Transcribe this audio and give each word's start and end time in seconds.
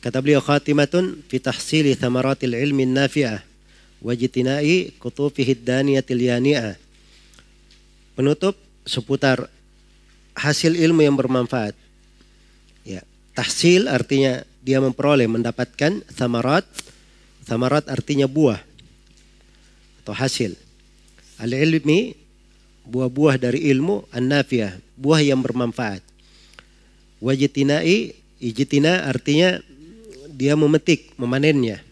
Kata 0.00 0.16
beliau 0.24 0.40
khatimatun 0.40 1.20
fi 1.28 1.36
tahsili 1.36 1.92
thamaratil 1.92 2.56
ilmi 2.56 2.88
nafi'ah 2.88 3.44
wa 4.00 4.12
jitina'i 4.16 4.96
kutufihi 4.96 5.52
daniyatil 5.60 6.24
yani'ah. 6.24 6.76
Penutup 8.16 8.56
seputar 8.88 9.44
hasil 10.32 10.72
ilmu 10.72 11.04
yang 11.04 11.16
bermanfaat. 11.20 11.76
Ya, 12.84 13.04
tahsil 13.36 13.92
artinya 13.92 14.40
dia 14.64 14.80
memperoleh 14.80 15.28
mendapatkan 15.28 16.00
thamarat. 16.16 16.64
Thamarat 17.44 17.88
artinya 17.92 18.24
buah 18.24 18.60
atau 20.00 20.16
hasil. 20.16 20.56
Al-ilmi 21.40 22.16
buah-buah 22.88 23.36
dari 23.36 23.68
ilmu 23.68 24.08
an-nafiyah, 24.12 24.80
buah 24.96 25.20
yang 25.20 25.44
bermanfaat. 25.44 26.00
Wajitina'i, 27.20 28.16
ijitina 28.40 29.04
artinya 29.04 29.60
dia 30.40 30.56
memetik, 30.56 31.12
memanennya. 31.20 31.84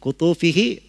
Kutufihi, 0.00 0.80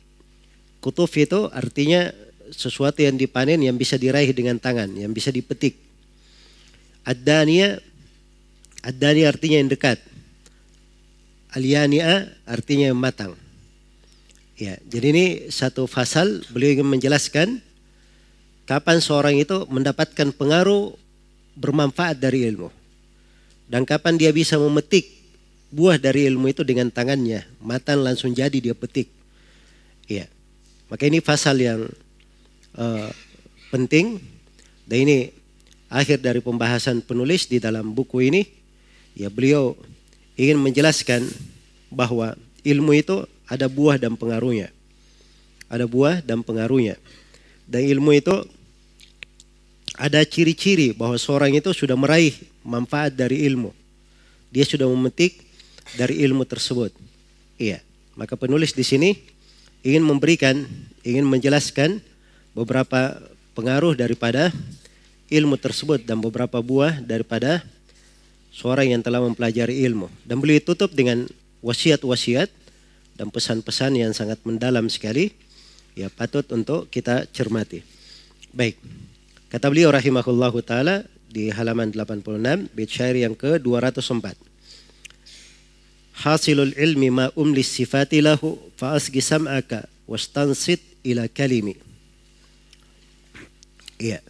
kutuf 0.80 1.12
itu 1.20 1.52
artinya 1.52 2.16
sesuatu 2.48 3.04
yang 3.04 3.20
dipanen 3.20 3.60
yang 3.60 3.76
bisa 3.76 4.00
diraih 4.00 4.32
dengan 4.32 4.56
tangan, 4.56 4.88
yang 4.96 5.12
bisa 5.12 5.36
dipetik. 5.36 5.76
Ad-daniya, 7.04 7.84
ad-daniya 8.88 9.28
artinya 9.36 9.58
yang 9.60 9.68
dekat. 9.68 10.00
Al-yani'a 11.56 12.32
artinya 12.48 12.92
yang 12.92 13.00
matang. 13.00 13.36
Ya, 14.56 14.80
jadi 14.88 15.12
ini 15.12 15.26
satu 15.52 15.88
fasal 15.88 16.44
beliau 16.52 16.80
ingin 16.80 16.88
menjelaskan 16.88 17.60
kapan 18.64 19.04
seorang 19.04 19.36
itu 19.36 19.68
mendapatkan 19.68 20.32
pengaruh 20.36 20.96
bermanfaat 21.56 22.20
dari 22.20 22.48
ilmu. 22.48 22.72
Dan 23.72 23.88
kapan 23.88 24.20
dia 24.20 24.32
bisa 24.36 24.60
memetik 24.60 25.15
buah 25.76 26.00
dari 26.00 26.24
ilmu 26.32 26.48
itu 26.48 26.64
dengan 26.64 26.88
tangannya, 26.88 27.44
matan 27.60 28.00
langsung 28.00 28.32
jadi 28.32 28.56
dia 28.64 28.72
petik. 28.72 29.12
Ya. 30.08 30.32
Maka 30.88 31.12
ini 31.12 31.20
fasal 31.20 31.60
yang 31.60 31.92
uh, 32.80 33.12
penting 33.76 34.24
dan 34.88 35.04
ini 35.04 35.18
akhir 35.92 36.24
dari 36.24 36.40
pembahasan 36.40 37.04
penulis 37.04 37.52
di 37.52 37.60
dalam 37.60 37.92
buku 37.92 38.24
ini. 38.24 38.48
Ya, 39.20 39.28
beliau 39.28 39.76
ingin 40.40 40.64
menjelaskan 40.64 41.28
bahwa 41.92 42.40
ilmu 42.64 42.96
itu 42.96 43.28
ada 43.44 43.68
buah 43.68 44.00
dan 44.00 44.16
pengaruhnya. 44.16 44.72
Ada 45.68 45.84
buah 45.84 46.24
dan 46.24 46.40
pengaruhnya. 46.40 46.96
Dan 47.68 47.84
ilmu 47.84 48.16
itu 48.16 48.36
ada 49.96 50.24
ciri-ciri 50.24 50.92
bahwa 50.96 51.16
seorang 51.20 51.56
itu 51.56 51.72
sudah 51.72 52.00
meraih 52.00 52.36
manfaat 52.64 53.16
dari 53.16 53.44
ilmu. 53.48 53.72
Dia 54.52 54.68
sudah 54.68 54.88
memetik 54.88 55.45
dari 55.94 56.26
ilmu 56.26 56.42
tersebut. 56.50 56.90
Iya. 57.62 57.86
Maka 58.18 58.34
penulis 58.34 58.74
di 58.74 58.82
sini 58.82 59.14
ingin 59.86 60.02
memberikan, 60.02 60.66
ingin 61.06 61.28
menjelaskan 61.28 62.02
beberapa 62.58 63.22
pengaruh 63.54 63.94
daripada 63.94 64.50
ilmu 65.30 65.62
tersebut 65.62 66.02
dan 66.02 66.18
beberapa 66.18 66.58
buah 66.64 67.04
daripada 67.04 67.62
seorang 68.56 68.98
yang 68.98 69.02
telah 69.06 69.22
mempelajari 69.22 69.86
ilmu. 69.86 70.10
Dan 70.26 70.42
beliau 70.42 70.64
tutup 70.64 70.96
dengan 70.96 71.28
wasiat-wasiat 71.60 72.50
dan 73.16 73.28
pesan-pesan 73.32 73.96
yang 74.00 74.12
sangat 74.16 74.40
mendalam 74.48 74.88
sekali 74.88 75.32
ya 75.96 76.12
patut 76.12 76.44
untuk 76.52 76.92
kita 76.92 77.28
cermati. 77.32 77.82
Baik. 78.52 78.80
Kata 79.52 79.72
beliau 79.72 79.92
rahimahullahu 79.92 80.60
taala 80.64 81.08
di 81.32 81.48
halaman 81.52 81.92
86 81.92 82.72
bait 82.76 82.90
syair 82.92 83.16
yang 83.20 83.36
ke-204. 83.36 84.45
Hasilul 86.16 86.72
ilmi 86.80 87.12
ma 87.12 87.28
umlis 87.36 87.68
sifati 87.76 88.24
lahu 88.24 88.56
fa 88.80 88.96
asgi 88.96 89.20
sam'aka 89.20 89.84
wastansit 90.08 90.80
ila 91.04 91.28
kalimi. 91.28 91.76
Iya. 94.00 94.24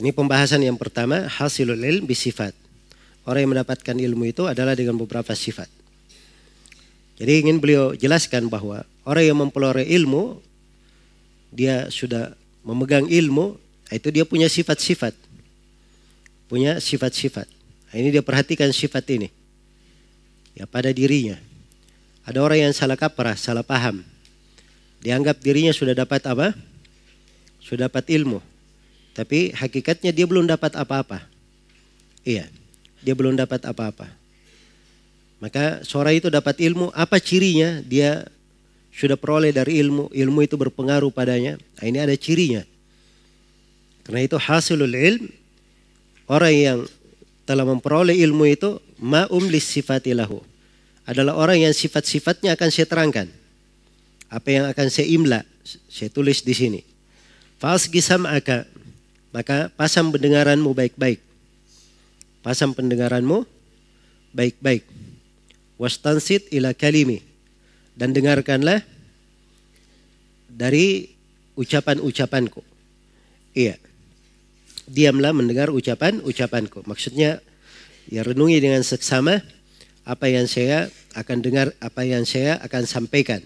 Ini 0.00 0.16
pembahasan 0.16 0.64
yang 0.64 0.80
pertama, 0.80 1.28
hasilul 1.28 1.76
ilm 1.76 2.08
bisifat. 2.08 2.56
Orang 3.28 3.44
yang 3.44 3.52
mendapatkan 3.52 3.92
ilmu 3.92 4.32
itu 4.32 4.48
adalah 4.48 4.72
dengan 4.72 4.96
beberapa 4.96 5.36
sifat. 5.36 5.68
Jadi 7.20 7.44
ingin 7.44 7.60
beliau 7.60 7.92
jelaskan 7.92 8.48
bahwa 8.48 8.80
orang 9.04 9.24
yang 9.28 9.38
memperoleh 9.44 9.84
ilmu, 9.84 10.40
dia 11.52 11.92
sudah 11.92 12.32
memegang 12.64 13.04
ilmu, 13.04 13.60
itu 13.92 14.08
dia 14.08 14.24
punya 14.24 14.48
sifat-sifat. 14.48 15.12
Punya 16.48 16.80
sifat-sifat. 16.80 17.44
Nah, 17.90 17.94
ini 18.00 18.08
dia 18.08 18.24
perhatikan 18.24 18.72
sifat 18.72 19.04
ini. 19.12 19.28
Ya 20.54 20.66
pada 20.66 20.90
dirinya. 20.90 21.38
Ada 22.26 22.38
orang 22.42 22.70
yang 22.70 22.74
salah 22.76 22.98
kaprah, 22.98 23.34
salah 23.34 23.64
paham. 23.64 24.04
Dianggap 25.00 25.40
dirinya 25.40 25.72
sudah 25.72 25.96
dapat 25.96 26.20
apa? 26.28 26.52
Sudah 27.58 27.88
dapat 27.88 28.06
ilmu. 28.12 28.38
Tapi 29.16 29.50
hakikatnya 29.56 30.12
dia 30.14 30.28
belum 30.28 30.46
dapat 30.46 30.76
apa-apa. 30.76 31.24
Iya, 32.22 32.46
dia 33.00 33.14
belum 33.16 33.34
dapat 33.34 33.64
apa-apa. 33.64 34.12
Maka 35.40 35.80
seorang 35.88 36.20
itu 36.20 36.28
dapat 36.28 36.60
ilmu, 36.60 36.92
apa 36.92 37.16
cirinya? 37.16 37.80
Dia 37.80 38.28
sudah 38.92 39.16
peroleh 39.16 39.56
dari 39.56 39.80
ilmu, 39.80 40.12
ilmu 40.12 40.38
itu 40.44 40.60
berpengaruh 40.60 41.08
padanya. 41.08 41.56
Nah, 41.80 41.84
ini 41.88 41.96
ada 41.96 42.12
cirinya. 42.12 42.60
Karena 44.04 44.20
itu 44.20 44.36
hasilul 44.36 44.92
ilm, 44.92 45.32
orang 46.28 46.52
yang 46.52 46.78
telah 47.48 47.64
memperoleh 47.64 48.20
ilmu 48.20 48.44
itu 48.52 48.76
ma'um 49.00 49.48
sifatilahu. 49.48 50.44
Adalah 51.08 51.34
orang 51.34 51.64
yang 51.64 51.74
sifat-sifatnya 51.74 52.54
akan 52.54 52.68
saya 52.70 52.86
terangkan. 52.86 53.26
Apa 54.30 54.48
yang 54.52 54.64
akan 54.70 54.86
saya 54.92 55.10
imla, 55.10 55.42
saya 55.90 56.12
tulis 56.12 56.44
di 56.46 56.54
sini. 56.54 56.80
Fasgi 57.58 57.98
sam'aka, 57.98 58.68
maka 59.34 59.72
pasang 59.74 60.14
pendengaranmu 60.14 60.70
baik-baik. 60.70 61.18
Pasang 62.44 62.70
pendengaranmu 62.76 63.42
baik-baik 64.30 64.86
wastansit 65.80 66.52
ila 66.52 66.76
kalimi 66.76 67.24
dan 67.96 68.12
dengarkanlah 68.12 68.84
dari 70.52 71.16
ucapan-ucapanku. 71.56 72.60
Iya. 73.56 73.80
Diamlah 74.84 75.32
mendengar 75.32 75.72
ucapan-ucapanku. 75.72 76.84
Maksudnya 76.84 77.40
ya 78.08 78.24
renungi 78.24 78.62
dengan 78.62 78.80
seksama 78.80 79.44
apa 80.06 80.26
yang 80.30 80.48
saya 80.48 80.88
akan 81.12 81.44
dengar, 81.44 81.74
apa 81.82 82.06
yang 82.06 82.24
saya 82.24 82.56
akan 82.64 82.86
sampaikan. 82.86 83.42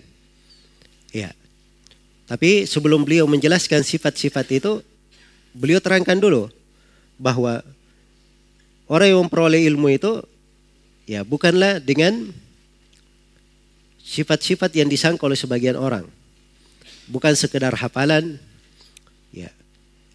Iya. 1.11 1.35
Tapi 2.31 2.65
sebelum 2.69 3.03
beliau 3.03 3.27
menjelaskan 3.27 3.83
sifat-sifat 3.83 4.47
itu, 4.55 4.81
beliau 5.57 5.81
terangkan 5.83 6.17
dulu 6.17 6.49
bahwa 7.19 7.61
orang 8.87 9.09
yang 9.13 9.21
memperoleh 9.27 9.61
ilmu 9.69 9.93
itu 9.93 10.25
Ya, 11.05 11.21
bukanlah 11.21 11.85
dengan 11.85 12.33
sifat-sifat 14.01 14.73
yang 14.73 14.89
disangka 14.89 15.29
oleh 15.29 15.37
sebagian 15.37 15.77
orang. 15.77 16.09
Bukan 17.13 17.37
sekedar 17.37 17.77
hafalan. 17.77 18.41
Ya. 19.29 19.53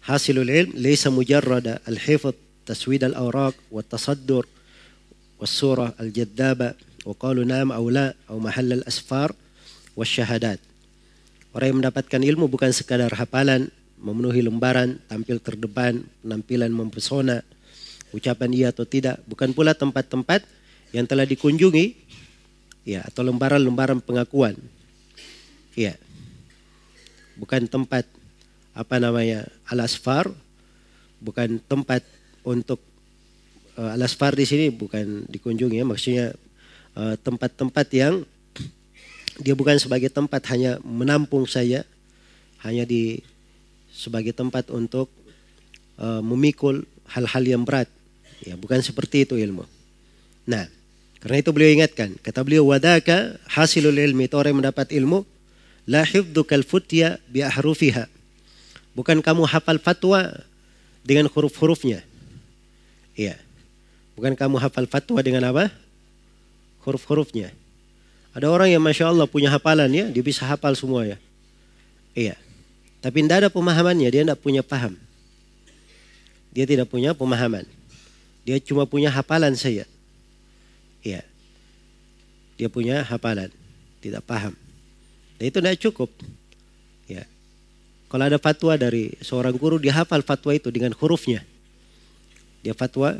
Hasilul 0.02 0.50
ilm 0.50 0.74
laysa 0.74 1.14
mujarrada 1.14 1.78
al-hifz 1.86 2.34
wa 5.40 5.48
surah 5.48 5.96
al-jaddaba 5.96 6.76
wa 7.08 7.16
qalu 7.16 7.48
na'am 7.48 7.72
aw 7.72 7.84
la 7.88 8.12
aw 8.28 8.36
mahall 8.36 8.76
al-asfar 8.76 9.32
wa 9.96 10.04
syahadat. 10.04 10.60
Orang 11.56 11.66
yang 11.66 11.78
mendapatkan 11.82 12.20
ilmu 12.20 12.46
bukan 12.46 12.70
sekadar 12.70 13.10
hafalan, 13.16 13.72
memenuhi 13.98 14.44
lembaran, 14.44 15.00
tampil 15.08 15.42
terdepan, 15.42 16.04
penampilan 16.22 16.70
mempesona, 16.70 17.42
ucapan 18.14 18.50
iya 18.54 18.68
atau 18.70 18.86
tidak, 18.86 19.18
bukan 19.26 19.50
pula 19.50 19.74
tempat-tempat 19.74 20.46
yang 20.94 21.08
telah 21.08 21.26
dikunjungi 21.26 21.96
ya 22.86 23.02
atau 23.02 23.26
lembaran-lembaran 23.26 23.98
pengakuan. 24.04 24.54
Ya. 25.74 25.96
Bukan 27.40 27.66
tempat 27.66 28.04
apa 28.76 28.96
namanya 29.00 29.48
alasfar, 29.66 30.28
bukan 31.18 31.58
tempat 31.66 32.04
untuk 32.46 32.80
uh, 33.76 33.96
alasfar 33.96 34.36
di 34.36 34.44
sini 34.44 34.66
bukan 34.72 35.28
dikunjungi 35.28 35.80
ya, 35.80 35.86
maksudnya 35.86 36.26
eh, 36.96 37.14
tempat-tempat 37.20 37.86
uh, 37.86 37.96
yang 37.96 38.14
dia 39.40 39.56
bukan 39.56 39.80
sebagai 39.80 40.12
tempat 40.12 40.44
hanya 40.52 40.76
menampung 40.84 41.48
saja, 41.48 41.88
hanya 42.60 42.84
di 42.84 43.24
sebagai 43.88 44.36
tempat 44.36 44.68
untuk 44.68 45.08
uh, 45.96 46.20
memikul 46.20 46.84
hal-hal 47.08 47.44
yang 47.44 47.62
berat. 47.64 47.88
Ya, 48.44 48.56
bukan 48.56 48.80
seperti 48.80 49.28
itu 49.28 49.36
ilmu. 49.36 49.64
Nah, 50.48 50.64
karena 51.20 51.36
itu 51.44 51.52
beliau 51.52 51.76
ingatkan, 51.76 52.16
kata 52.24 52.40
beliau 52.40 52.64
wadaka 52.68 53.36
hasilul 53.44 53.96
ilmi 53.96 54.24
itu 54.24 54.36
orang 54.40 54.56
mendapat 54.56 54.88
ilmu 54.96 55.28
la 55.84 56.04
hifdzukal 56.04 56.64
futya 56.64 57.20
bi 57.28 57.44
ahrufiha. 57.44 58.08
Bukan 58.96 59.20
kamu 59.20 59.44
hafal 59.44 59.76
fatwa 59.76 60.32
dengan 61.04 61.28
huruf-hurufnya. 61.28 62.09
Iya. 63.18 63.38
Bukan 64.14 64.36
kamu 64.36 64.60
hafal 64.60 64.86
fatwa 64.90 65.20
dengan 65.24 65.48
apa? 65.48 65.72
huruf-hurufnya. 66.84 67.52
Ada 68.30 68.46
orang 68.46 68.70
yang 68.70 68.82
masya 68.82 69.10
Allah 69.10 69.26
punya 69.26 69.50
hafalan 69.50 69.90
ya, 69.90 70.06
dia 70.08 70.22
bisa 70.22 70.46
hafal 70.46 70.72
semua 70.78 71.02
ya. 71.04 71.18
Iya. 72.14 72.36
Tapi 73.00 73.24
tidak 73.24 73.46
ada 73.46 73.48
pemahamannya, 73.50 74.08
dia 74.12 74.22
tidak 74.22 74.38
punya 74.38 74.62
paham. 74.62 74.94
Dia 76.52 76.64
tidak 76.68 76.86
punya 76.90 77.16
pemahaman. 77.16 77.64
Dia 78.44 78.60
cuma 78.60 78.84
punya 78.84 79.10
hafalan 79.10 79.56
saja. 79.56 79.88
Iya. 81.02 81.22
Dia 82.60 82.68
punya 82.68 83.02
hafalan, 83.02 83.48
tidak 84.04 84.22
paham. 84.28 84.54
Dan 85.40 85.44
itu 85.48 85.58
tidak 85.58 85.80
cukup. 85.80 86.10
Ya. 87.08 87.24
Kalau 88.12 88.24
ada 88.26 88.38
fatwa 88.38 88.76
dari 88.76 89.16
seorang 89.24 89.56
guru, 89.56 89.80
dia 89.80 89.96
hafal 89.96 90.22
fatwa 90.22 90.52
itu 90.54 90.68
dengan 90.70 90.92
hurufnya. 90.94 91.42
Dia 92.60 92.76
fatwa, 92.76 93.16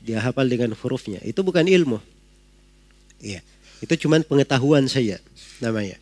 dia 0.00 0.22
hafal 0.22 0.46
dengan 0.46 0.72
hurufnya. 0.72 1.20
Itu 1.26 1.42
bukan 1.42 1.66
ilmu. 1.66 1.98
Iya. 3.20 3.44
Itu 3.80 3.96
cuma 4.06 4.20
pengetahuan 4.20 4.88
saja 4.88 5.18
namanya. 5.60 5.96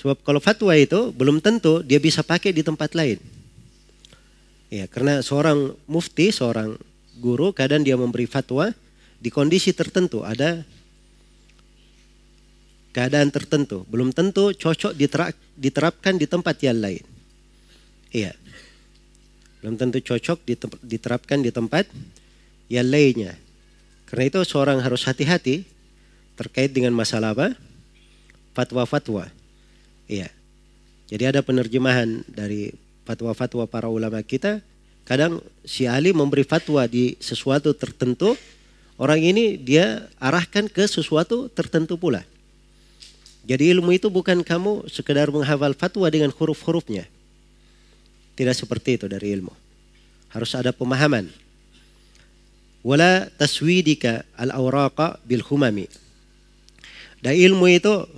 Sebab 0.00 0.24
kalau 0.24 0.40
fatwa 0.40 0.72
itu 0.72 1.12
belum 1.12 1.44
tentu 1.44 1.84
dia 1.84 2.00
bisa 2.00 2.24
pakai 2.24 2.56
di 2.56 2.64
tempat 2.64 2.96
lain. 2.96 3.20
Ya, 4.70 4.86
karena 4.86 5.20
seorang 5.20 5.74
mufti, 5.90 6.30
seorang 6.30 6.78
guru 7.18 7.50
kadang 7.50 7.82
dia 7.82 7.98
memberi 7.98 8.24
fatwa 8.24 8.70
di 9.20 9.28
kondisi 9.28 9.74
tertentu, 9.76 10.22
ada 10.24 10.62
keadaan 12.96 13.28
tertentu, 13.28 13.84
belum 13.90 14.14
tentu 14.14 14.54
cocok 14.56 14.96
diterapkan 15.58 16.16
di 16.16 16.24
tempat 16.24 16.56
yang 16.64 16.80
lain. 16.80 17.04
Iya. 18.14 18.32
Belum 19.60 19.76
tentu 19.76 20.00
cocok 20.00 20.40
diterapkan 20.80 21.44
di 21.44 21.52
tempat 21.52 21.84
yang 22.72 22.88
lainnya. 22.88 23.36
Karena 24.08 24.32
itu 24.32 24.40
seorang 24.42 24.80
harus 24.80 25.04
hati-hati 25.04 25.62
terkait 26.34 26.72
dengan 26.72 26.96
masalah 26.96 27.36
apa? 27.36 27.52
Fatwa-fatwa. 28.56 29.28
Iya. 30.08 30.32
Jadi 31.12 31.24
ada 31.28 31.44
penerjemahan 31.44 32.24
dari 32.26 32.72
fatwa-fatwa 33.04 33.68
para 33.68 33.86
ulama 33.86 34.18
kita. 34.24 34.64
Kadang 35.04 35.42
si 35.66 35.90
Ali 35.90 36.14
memberi 36.14 36.46
fatwa 36.46 36.86
di 36.86 37.18
sesuatu 37.18 37.74
tertentu, 37.74 38.38
orang 38.96 39.20
ini 39.20 39.58
dia 39.58 40.06
arahkan 40.22 40.70
ke 40.70 40.86
sesuatu 40.86 41.50
tertentu 41.50 41.98
pula. 41.98 42.22
Jadi 43.42 43.74
ilmu 43.74 43.90
itu 43.90 44.06
bukan 44.06 44.46
kamu 44.46 44.86
sekedar 44.86 45.28
menghafal 45.34 45.74
fatwa 45.74 46.06
dengan 46.06 46.30
huruf-hurufnya. 46.30 47.10
Tidak 48.40 48.56
seperti 48.56 48.96
itu 48.96 49.04
dari 49.04 49.36
ilmu. 49.36 49.52
Harus 50.32 50.56
ada 50.56 50.72
pemahaman. 50.72 51.28
Wala 52.80 53.28
taswidika 53.36 54.24
al-awraqa 54.32 55.20
bil 55.28 55.44
humami. 55.44 55.84
Dan 57.20 57.36
ilmu 57.36 57.68
itu 57.68 58.08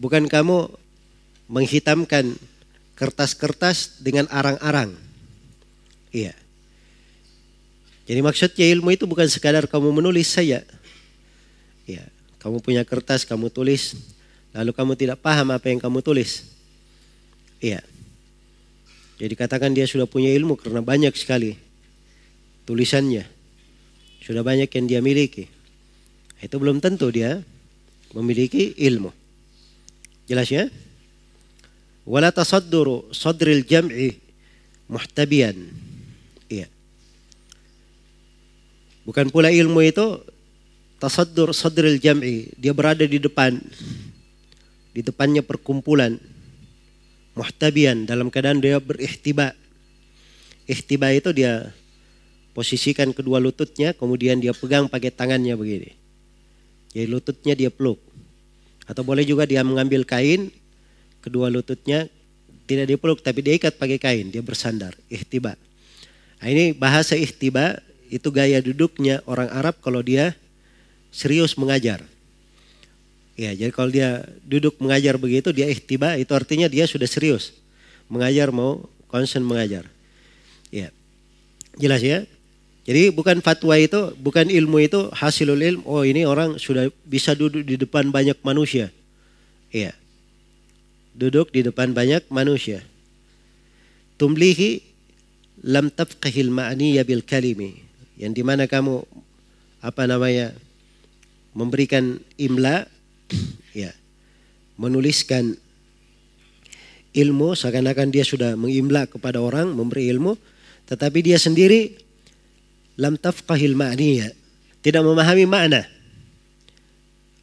bukan 0.00 0.24
kamu 0.24 0.64
menghitamkan 1.52 2.32
kertas-kertas 2.96 4.00
dengan 4.00 4.24
arang-arang. 4.32 4.96
Iya. 6.08 6.32
Jadi 8.08 8.20
maksudnya 8.24 8.64
ilmu 8.64 8.96
itu 8.96 9.04
bukan 9.04 9.28
sekadar 9.28 9.68
kamu 9.68 9.92
menulis 9.92 10.32
saja. 10.32 10.64
Iya. 11.84 12.08
Kamu 12.40 12.64
punya 12.64 12.80
kertas, 12.88 13.28
kamu 13.28 13.52
tulis, 13.52 13.92
lalu 14.56 14.72
kamu 14.72 14.96
tidak 14.96 15.20
paham 15.20 15.52
apa 15.52 15.68
yang 15.68 15.76
kamu 15.76 16.00
tulis. 16.00 16.48
Iya. 17.60 17.84
Jadi 19.20 19.36
katakan 19.36 19.76
dia 19.76 19.84
sudah 19.84 20.08
punya 20.08 20.32
ilmu 20.32 20.56
karena 20.56 20.80
banyak 20.80 21.12
sekali 21.12 21.60
tulisannya. 22.64 23.28
Sudah 24.24 24.40
banyak 24.40 24.72
yang 24.72 24.86
dia 24.88 25.00
miliki. 25.04 25.44
Itu 26.40 26.56
belum 26.56 26.80
tentu 26.80 27.12
dia 27.12 27.44
memiliki 28.16 28.72
ilmu. 28.80 29.12
Jelas 30.24 30.48
ya? 30.48 30.72
Wala 32.08 32.32
tasadduru 32.32 33.12
sadril 33.12 33.60
jam'i 33.60 34.16
muhtabian. 34.88 35.68
Iya. 36.48 36.72
Bukan 39.04 39.28
pula 39.28 39.52
ilmu 39.52 39.84
itu 39.84 40.24
tasaddur 40.96 41.52
sadril 41.52 42.00
jam'i, 42.00 42.48
dia 42.56 42.72
berada 42.72 43.04
di 43.04 43.20
depan 43.20 43.60
di 44.90 45.00
depannya 45.04 45.44
perkumpulan 45.44 46.18
muhtabian 47.40 48.04
dalam 48.04 48.28
keadaan 48.28 48.60
dia 48.60 48.76
berihtiba. 48.76 49.56
Ihtiba 50.68 51.08
itu 51.16 51.32
dia 51.32 51.72
posisikan 52.52 53.16
kedua 53.16 53.40
lututnya 53.40 53.96
kemudian 53.96 54.36
dia 54.36 54.52
pegang 54.52 54.84
pakai 54.92 55.08
tangannya 55.08 55.56
begini. 55.56 55.96
Jadi 56.92 57.06
lututnya 57.08 57.56
dia 57.56 57.72
peluk. 57.72 57.96
Atau 58.84 59.06
boleh 59.06 59.24
juga 59.24 59.48
dia 59.48 59.64
mengambil 59.64 60.04
kain, 60.04 60.52
kedua 61.24 61.48
lututnya 61.48 62.10
tidak 62.68 62.86
dipeluk 62.92 63.24
tapi 63.24 63.40
dia 63.40 63.56
ikat 63.56 63.80
pakai 63.80 63.96
kain, 63.96 64.28
dia 64.28 64.42
bersandar, 64.44 64.92
ihtiba. 65.08 65.56
Nah, 66.42 66.48
ini 66.50 66.74
bahasa 66.76 67.14
ihtiba 67.14 67.78
itu 68.10 68.28
gaya 68.34 68.58
duduknya 68.58 69.22
orang 69.24 69.48
Arab 69.54 69.78
kalau 69.80 70.02
dia 70.02 70.34
serius 71.14 71.54
mengajar. 71.54 72.02
Ya, 73.40 73.56
jadi 73.56 73.72
kalau 73.72 73.88
dia 73.88 74.20
duduk 74.44 74.76
mengajar 74.84 75.16
begitu, 75.16 75.48
dia 75.48 75.64
ihtiba, 75.64 76.12
itu 76.20 76.28
artinya 76.36 76.68
dia 76.68 76.84
sudah 76.84 77.08
serius. 77.08 77.56
Mengajar 78.12 78.52
mau 78.52 78.84
konsen 79.08 79.40
mengajar. 79.40 79.88
Ya. 80.68 80.92
Jelas 81.80 82.04
ya? 82.04 82.28
Jadi 82.84 83.08
bukan 83.08 83.40
fatwa 83.40 83.80
itu, 83.80 84.12
bukan 84.20 84.44
ilmu 84.44 84.84
itu 84.84 85.08
hasilul 85.16 85.56
ilm. 85.56 85.80
Oh 85.88 86.04
ini 86.04 86.28
orang 86.28 86.60
sudah 86.60 86.92
bisa 87.08 87.32
duduk 87.32 87.64
di 87.64 87.80
depan 87.80 88.12
banyak 88.12 88.36
manusia. 88.44 88.92
Iya. 89.72 89.96
Duduk 91.16 91.48
di 91.48 91.64
depan 91.64 91.96
banyak 91.96 92.28
manusia. 92.28 92.84
Tumlihi 94.20 94.84
lam 95.64 95.88
tafqahil 95.88 96.52
ma'niyya 96.52 97.08
bil 97.08 97.24
kalimi. 97.24 97.88
Yang 98.20 98.32
di 98.36 98.42
mana 98.44 98.68
kamu 98.68 99.00
apa 99.80 100.04
namanya 100.04 100.52
memberikan 101.56 102.20
imla 102.36 102.99
ya 103.76 103.92
menuliskan 104.80 105.56
ilmu 107.10 107.58
seakan-akan 107.58 108.08
dia 108.14 108.22
sudah 108.22 108.54
mengimla 108.54 109.10
kepada 109.10 109.42
orang 109.42 109.74
memberi 109.74 110.10
ilmu 110.10 110.38
tetapi 110.90 111.22
dia 111.22 111.38
sendiri 111.38 111.94
lam 112.98 113.14
tafqahil 113.16 113.78
ma'niyah. 113.78 114.34
Tidak 114.80 115.00
memahami 115.00 115.44
makna. 115.48 115.88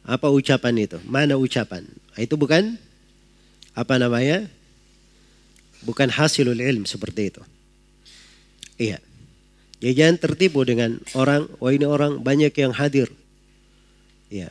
Apa 0.06 0.28
ucapan 0.28 0.74
itu? 0.84 0.98
Mana 1.08 1.38
ucapan? 1.40 1.86
Itu 2.18 2.36
bukan 2.36 2.76
apa 3.72 3.94
namanya? 3.96 4.46
Bukan 5.86 6.10
hasilul 6.10 6.58
ilm 6.58 6.84
seperti 6.84 7.30
itu. 7.30 7.42
Iya. 8.76 8.98
Ya 9.78 9.90
jangan 9.94 10.18
tertipu 10.18 10.66
dengan 10.66 10.98
orang, 11.14 11.46
oh 11.62 11.70
ini 11.70 11.86
orang 11.86 12.18
banyak 12.18 12.50
yang 12.58 12.74
hadir. 12.74 13.06
Iya. 14.26 14.50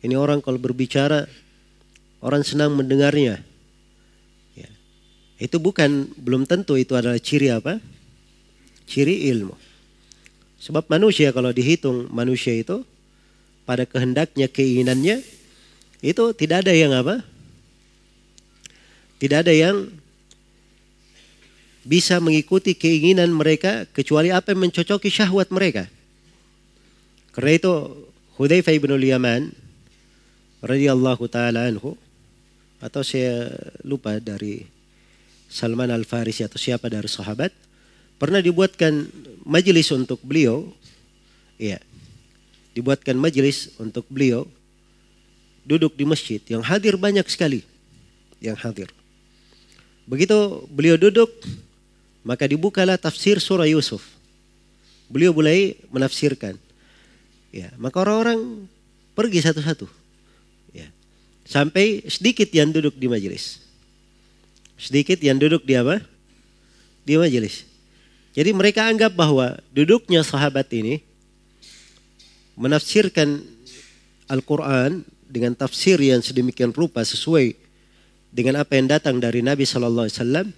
Ini 0.00 0.16
orang 0.16 0.40
kalau 0.40 0.56
berbicara, 0.56 1.28
orang 2.24 2.40
senang 2.40 2.72
mendengarnya. 2.72 3.44
Ya. 4.56 4.70
Itu 5.36 5.60
bukan, 5.60 6.12
belum 6.16 6.48
tentu 6.48 6.80
itu 6.80 6.96
adalah 6.96 7.20
ciri 7.20 7.52
apa? 7.52 7.76
Ciri 8.88 9.28
ilmu. 9.28 9.56
Sebab 10.60 10.88
manusia 10.92 11.32
kalau 11.32 11.52
dihitung 11.52 12.08
manusia 12.12 12.52
itu 12.56 12.84
pada 13.64 13.84
kehendaknya, 13.84 14.48
keinginannya 14.48 15.24
itu 16.00 16.24
tidak 16.36 16.64
ada 16.64 16.72
yang 16.72 16.92
apa? 16.96 17.24
Tidak 19.20 19.44
ada 19.44 19.52
yang 19.52 19.92
bisa 21.84 22.20
mengikuti 22.20 22.76
keinginan 22.76 23.32
mereka 23.32 23.88
kecuali 23.92 24.28
apa 24.32 24.52
yang 24.52 24.68
mencocoki 24.68 25.08
syahwat 25.08 25.48
mereka. 25.52 25.88
Karena 27.32 27.52
itu 27.56 27.72
Hudzaifah 28.36 28.76
bin 28.80 28.96
Yaman 29.00 29.52
radhiyallahu 30.60 31.24
taala 31.28 31.68
anhu 31.68 31.96
atau 32.80 33.04
saya 33.04 33.52
lupa 33.84 34.16
dari 34.20 34.64
Salman 35.50 35.90
Al-Farisi 35.90 36.46
atau 36.46 36.56
siapa 36.56 36.86
dari 36.88 37.10
sahabat 37.10 37.52
pernah 38.20 38.38
dibuatkan 38.38 39.08
majelis 39.48 39.88
untuk 39.90 40.20
beliau, 40.20 40.68
ya, 41.56 41.80
dibuatkan 42.76 43.16
majelis 43.16 43.72
untuk 43.80 44.04
beliau 44.12 44.44
duduk 45.64 45.96
di 45.96 46.04
masjid 46.08 46.40
yang 46.48 46.64
hadir 46.64 46.96
banyak 47.00 47.24
sekali, 47.28 47.64
yang 48.38 48.56
hadir. 48.56 48.88
Begitu 50.08 50.64
beliau 50.70 50.96
duduk, 51.00 51.28
maka 52.22 52.46
dibukalah 52.46 53.00
tafsir 53.00 53.40
surah 53.40 53.68
Yusuf. 53.68 54.04
Beliau 55.10 55.34
mulai 55.34 55.74
menafsirkan. 55.90 56.54
Ya, 57.50 57.74
maka 57.82 57.98
orang-orang 57.98 58.70
pergi 59.18 59.42
satu-satu. 59.42 59.99
Sampai 61.50 62.06
sedikit 62.06 62.46
yang 62.54 62.70
duduk 62.70 62.94
di 62.94 63.10
majelis. 63.10 63.58
Sedikit 64.78 65.18
yang 65.18 65.34
duduk 65.34 65.66
di 65.66 65.74
apa? 65.74 65.98
Di 67.02 67.18
majelis. 67.18 67.66
Jadi 68.38 68.54
mereka 68.54 68.86
anggap 68.86 69.18
bahwa 69.18 69.58
duduknya 69.74 70.22
sahabat 70.22 70.70
ini 70.70 71.02
menafsirkan 72.54 73.42
Al-Quran 74.30 75.02
dengan 75.26 75.58
tafsir 75.58 75.98
yang 75.98 76.22
sedemikian 76.22 76.70
rupa 76.70 77.02
sesuai 77.02 77.58
dengan 78.30 78.62
apa 78.62 78.78
yang 78.78 78.86
datang 78.86 79.18
dari 79.18 79.42
Nabi 79.42 79.66
Shallallahu 79.66 80.06
Alaihi 80.06 80.18
Wasallam 80.22 80.48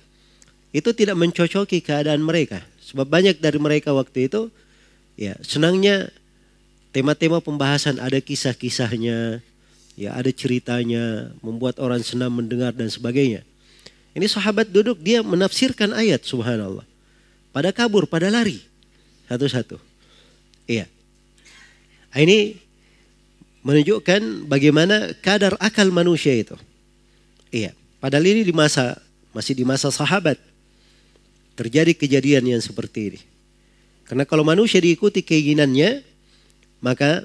itu 0.77 0.93
tidak 0.93 1.17
mencocoki 1.17 1.81
keadaan 1.81 2.21
mereka. 2.21 2.61
Sebab 2.85 3.09
banyak 3.09 3.41
dari 3.41 3.57
mereka 3.57 3.97
waktu 3.97 4.29
itu 4.29 4.53
ya 5.17 5.41
senangnya 5.41 6.13
tema-tema 6.93 7.41
pembahasan 7.41 7.97
ada 7.97 8.21
kisah-kisahnya, 8.21 9.41
ya 9.99 10.17
ada 10.17 10.29
ceritanya, 10.33 11.33
membuat 11.45 11.81
orang 11.81 12.01
senang 12.01 12.33
mendengar 12.33 12.73
dan 12.73 12.89
sebagainya. 12.89 13.45
Ini 14.13 14.29
sahabat 14.29 14.69
duduk 14.69 15.01
dia 15.01 15.25
menafsirkan 15.25 15.97
ayat 15.97 16.25
subhanallah. 16.25 16.85
Pada 17.53 17.73
kabur, 17.73 18.05
pada 18.05 18.29
lari. 18.29 18.61
Satu-satu. 19.29 19.81
Iya. 20.69 20.85
Nah, 22.13 22.21
ini 22.21 22.61
menunjukkan 23.65 24.45
bagaimana 24.45 25.17
kadar 25.25 25.57
akal 25.57 25.89
manusia 25.89 26.37
itu. 26.37 26.57
Iya. 27.49 27.73
Padahal 28.05 28.29
ini 28.29 28.45
di 28.45 28.53
masa 28.53 29.01
masih 29.33 29.57
di 29.57 29.65
masa 29.65 29.89
sahabat 29.89 30.37
terjadi 31.57 31.97
kejadian 31.97 32.45
yang 32.53 32.61
seperti 32.61 33.17
ini. 33.17 33.21
Karena 34.05 34.29
kalau 34.29 34.45
manusia 34.45 34.77
diikuti 34.77 35.25
keinginannya, 35.25 36.05
maka 36.85 37.25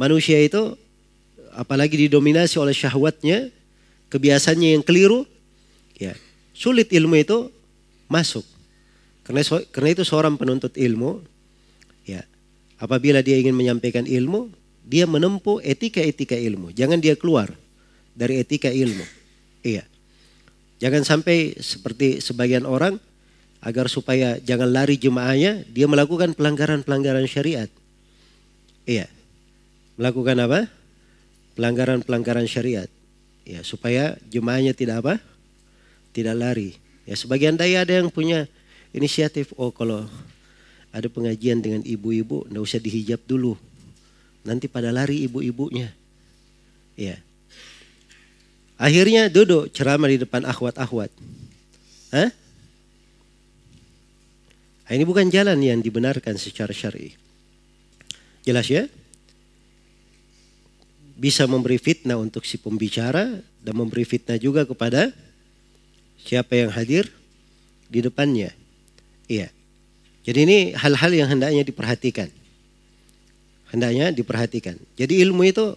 manusia 0.00 0.40
itu 0.40 0.79
apalagi 1.60 2.08
didominasi 2.08 2.56
oleh 2.56 2.72
syahwatnya, 2.72 3.52
kebiasaannya 4.08 4.80
yang 4.80 4.84
keliru, 4.84 5.28
ya 6.00 6.16
sulit 6.56 6.88
ilmu 6.88 7.20
itu 7.20 7.52
masuk. 8.08 8.48
Karena 9.28 9.44
karena 9.68 9.90
itu 9.92 10.02
seorang 10.08 10.40
penuntut 10.40 10.72
ilmu, 10.80 11.20
ya 12.08 12.24
apabila 12.80 13.20
dia 13.20 13.36
ingin 13.36 13.52
menyampaikan 13.52 14.08
ilmu, 14.08 14.48
dia 14.88 15.04
menempuh 15.04 15.60
etika-etika 15.60 16.34
ilmu. 16.40 16.72
Jangan 16.72 16.96
dia 16.96 17.12
keluar 17.12 17.52
dari 18.16 18.40
etika 18.40 18.72
ilmu. 18.72 19.04
Iya. 19.60 19.84
Jangan 20.80 21.04
sampai 21.04 21.60
seperti 21.60 22.24
sebagian 22.24 22.64
orang 22.64 22.96
agar 23.60 23.92
supaya 23.92 24.40
jangan 24.40 24.72
lari 24.72 24.96
jemaahnya, 24.96 25.68
dia 25.68 25.84
melakukan 25.84 26.32
pelanggaran-pelanggaran 26.32 27.28
syariat. 27.28 27.68
Iya. 28.88 29.12
Melakukan 30.00 30.40
apa? 30.40 30.79
Pelanggaran-pelanggaran 31.60 32.48
syariat. 32.48 32.88
Ya, 33.44 33.60
supaya 33.60 34.16
jemaahnya 34.32 34.72
tidak 34.72 35.04
apa? 35.04 35.14
Tidak 36.16 36.32
lari. 36.32 36.80
Ya, 37.04 37.12
sebagian 37.20 37.60
daya 37.60 37.84
ada 37.84 38.00
yang 38.00 38.08
punya 38.08 38.48
inisiatif, 38.96 39.52
oh 39.60 39.68
kalau 39.68 40.08
ada 40.88 41.04
pengajian 41.12 41.60
dengan 41.60 41.84
ibu-ibu, 41.84 42.48
nggak 42.48 42.64
usah 42.64 42.80
dihijab 42.80 43.20
dulu. 43.28 43.60
Nanti 44.40 44.72
pada 44.72 44.88
lari 44.88 45.28
ibu-ibunya. 45.28 45.92
Ya. 46.96 47.20
Akhirnya 48.80 49.28
duduk 49.28 49.68
ceramah 49.76 50.08
di 50.08 50.16
depan 50.16 50.48
akhwat-akhwat. 50.48 51.12
Hah? 52.16 52.32
Nah, 54.88 54.92
ini 54.96 55.04
bukan 55.04 55.28
jalan 55.28 55.60
yang 55.60 55.84
dibenarkan 55.84 56.40
secara 56.40 56.72
syar'i. 56.72 57.14
Jelas 58.48 58.66
ya? 58.66 58.88
Bisa 61.20 61.44
memberi 61.44 61.76
fitnah 61.76 62.16
untuk 62.16 62.48
si 62.48 62.56
pembicara 62.56 63.44
dan 63.60 63.74
memberi 63.76 64.08
fitnah 64.08 64.40
juga 64.40 64.64
kepada 64.64 65.12
siapa 66.24 66.56
yang 66.56 66.72
hadir 66.72 67.12
di 67.92 68.00
depannya. 68.00 68.56
Iya. 69.28 69.52
Jadi 70.24 70.38
ini 70.48 70.58
hal-hal 70.72 71.12
yang 71.12 71.28
hendaknya 71.28 71.60
diperhatikan. 71.60 72.32
Hendaknya 73.68 74.10
diperhatikan. 74.16 74.80
Jadi 74.96 75.20
ilmu 75.22 75.44
itu 75.44 75.76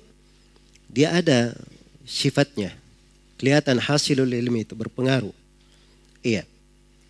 dia 0.88 1.12
ada 1.14 1.52
sifatnya. 2.08 2.74
Kelihatan 3.36 3.84
hasilul 3.84 4.32
ilmi 4.32 4.64
itu 4.64 4.74
berpengaruh. 4.74 5.36
Iya. 6.24 6.48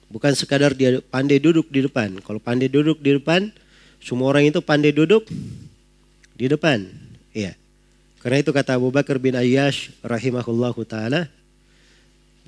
Bukan 0.09 0.33
sekadar 0.37 0.73
dia 0.77 1.01
pandai 1.09 1.41
duduk 1.41 1.69
di 1.69 1.85
depan. 1.85 2.17
Kalau 2.21 2.37
pandai 2.37 2.69
duduk 2.69 3.01
di 3.01 3.17
depan, 3.17 3.49
semua 3.97 4.29
orang 4.29 4.49
itu 4.49 4.61
pandai 4.61 4.93
duduk 4.93 5.25
di 6.37 6.45
depan. 6.49 6.85
Iya. 7.33 7.57
Karena 8.23 8.39
itu 8.39 8.55
kata 8.55 8.79
Abu 8.79 8.87
Bakar 8.87 9.19
bin 9.19 9.35
Ayyash 9.35 9.91
rahimahullahu 9.99 10.87
taala 10.87 11.27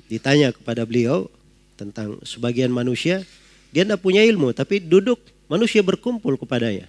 ditanya 0.08 0.48
kepada 0.56 0.88
beliau 0.88 1.28
tentang 1.76 2.16
sebagian 2.24 2.72
manusia, 2.72 3.20
dia 3.76 3.84
tidak 3.84 4.00
punya 4.00 4.24
ilmu 4.24 4.56
tapi 4.56 4.80
duduk 4.80 5.20
manusia 5.52 5.84
berkumpul 5.84 6.40
kepadanya. 6.40 6.88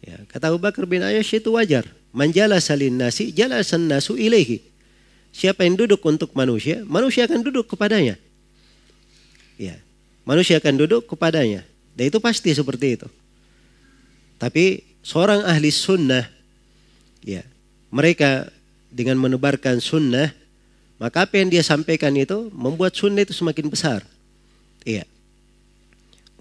Ya, 0.00 0.16
kata 0.32 0.48
Abu 0.48 0.64
Bakar 0.64 0.88
bin 0.88 1.04
Ayyash 1.04 1.36
itu 1.36 1.52
wajar. 1.52 1.84
Manjala 2.16 2.56
salin 2.56 2.96
nasi, 2.96 3.28
jalasan 3.36 3.84
nasu 3.84 4.16
ilaihi. 4.16 4.64
Siapa 5.34 5.68
yang 5.68 5.76
duduk 5.76 6.00
untuk 6.08 6.32
manusia, 6.32 6.80
manusia 6.88 7.28
akan 7.28 7.44
duduk 7.44 7.68
kepadanya. 7.68 8.16
Ya, 9.60 9.76
manusia 10.24 10.56
akan 10.56 10.80
duduk 10.80 11.04
kepadanya. 11.04 11.66
Dan 11.92 12.08
itu 12.08 12.16
pasti 12.22 12.54
seperti 12.54 12.96
itu. 12.96 13.08
Tapi 14.40 14.86
seorang 15.04 15.42
ahli 15.42 15.68
sunnah, 15.74 16.26
ya, 17.20 17.42
mereka 17.94 18.50
dengan 18.90 19.22
menebarkan 19.22 19.78
sunnah, 19.78 20.34
maka 20.98 21.22
apa 21.22 21.38
yang 21.38 21.46
dia 21.46 21.62
sampaikan 21.62 22.10
itu 22.18 22.50
membuat 22.50 22.98
sunnah 22.98 23.22
itu 23.22 23.30
semakin 23.30 23.70
besar. 23.70 24.02
Iya. 24.82 25.06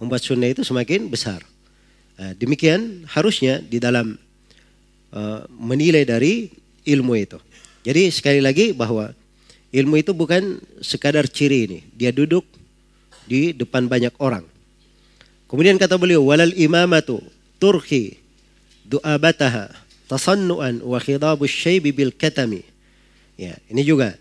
Membuat 0.02 0.26
sunnah 0.26 0.50
itu 0.50 0.66
semakin 0.66 1.06
besar. 1.14 1.46
Nah, 2.18 2.34
demikian 2.34 3.06
harusnya 3.06 3.62
di 3.62 3.78
dalam 3.78 4.18
uh, 5.14 5.46
menilai 5.54 6.02
dari 6.10 6.50
ilmu 6.90 7.14
itu. 7.22 7.38
Jadi 7.86 8.10
sekali 8.10 8.42
lagi 8.42 8.74
bahwa 8.74 9.14
ilmu 9.70 10.02
itu 10.02 10.10
bukan 10.14 10.58
sekadar 10.82 11.30
ciri 11.30 11.70
ini. 11.70 11.80
Dia 11.94 12.10
duduk 12.10 12.50
di 13.30 13.54
depan 13.54 13.86
banyak 13.86 14.18
orang. 14.18 14.46
Kemudian 15.46 15.78
kata 15.78 16.02
beliau, 16.02 16.26
walal 16.26 16.50
imamatu 16.58 17.22
turki 17.62 18.18
du'abataha 18.90 19.83
tasannu'an 20.08 20.84
wa 20.84 21.00
khidabu 21.00 21.48
syaibi 21.48 21.96
bil 21.96 22.14
katami. 22.14 22.66
Ya, 23.40 23.58
ini 23.72 23.82
juga. 23.82 24.16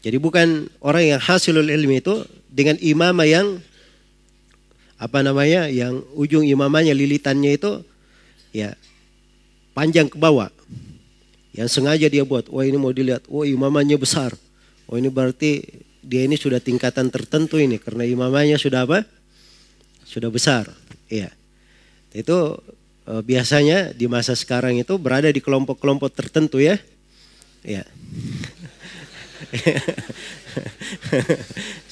Jadi 0.00 0.16
bukan 0.16 0.72
orang 0.80 1.16
yang 1.16 1.20
hasilul 1.20 1.68
ilmi 1.68 2.00
itu 2.00 2.24
dengan 2.48 2.80
imamah 2.80 3.28
yang 3.28 3.46
apa 5.00 5.24
namanya 5.24 5.68
yang 5.68 6.04
ujung 6.12 6.44
imamahnya 6.44 6.92
lilitannya 6.92 7.56
itu 7.56 7.84
ya 8.52 8.76
panjang 9.76 10.08
ke 10.08 10.16
bawah. 10.16 10.52
Yang 11.50 11.68
sengaja 11.80 12.06
dia 12.06 12.22
buat, 12.22 12.46
wah 12.46 12.62
ini 12.62 12.78
mau 12.78 12.94
dilihat, 12.94 13.26
wah 13.26 13.42
imamahnya 13.42 13.98
besar. 13.98 14.32
Oh 14.86 14.94
ini 14.94 15.10
berarti 15.10 15.82
dia 16.00 16.24
ini 16.24 16.38
sudah 16.38 16.62
tingkatan 16.62 17.10
tertentu 17.12 17.60
ini 17.60 17.76
karena 17.76 18.06
imamahnya 18.06 18.56
sudah 18.56 18.86
apa? 18.86 19.04
Sudah 20.06 20.30
besar. 20.32 20.70
Iya. 21.10 21.30
Itu 22.14 22.58
biasanya 23.18 23.90
di 23.90 24.06
masa 24.06 24.38
sekarang 24.38 24.78
itu 24.78 24.94
berada 24.94 25.26
di 25.26 25.42
kelompok-kelompok 25.42 26.14
tertentu 26.14 26.62
ya. 26.62 26.78
Iya. 27.66 27.82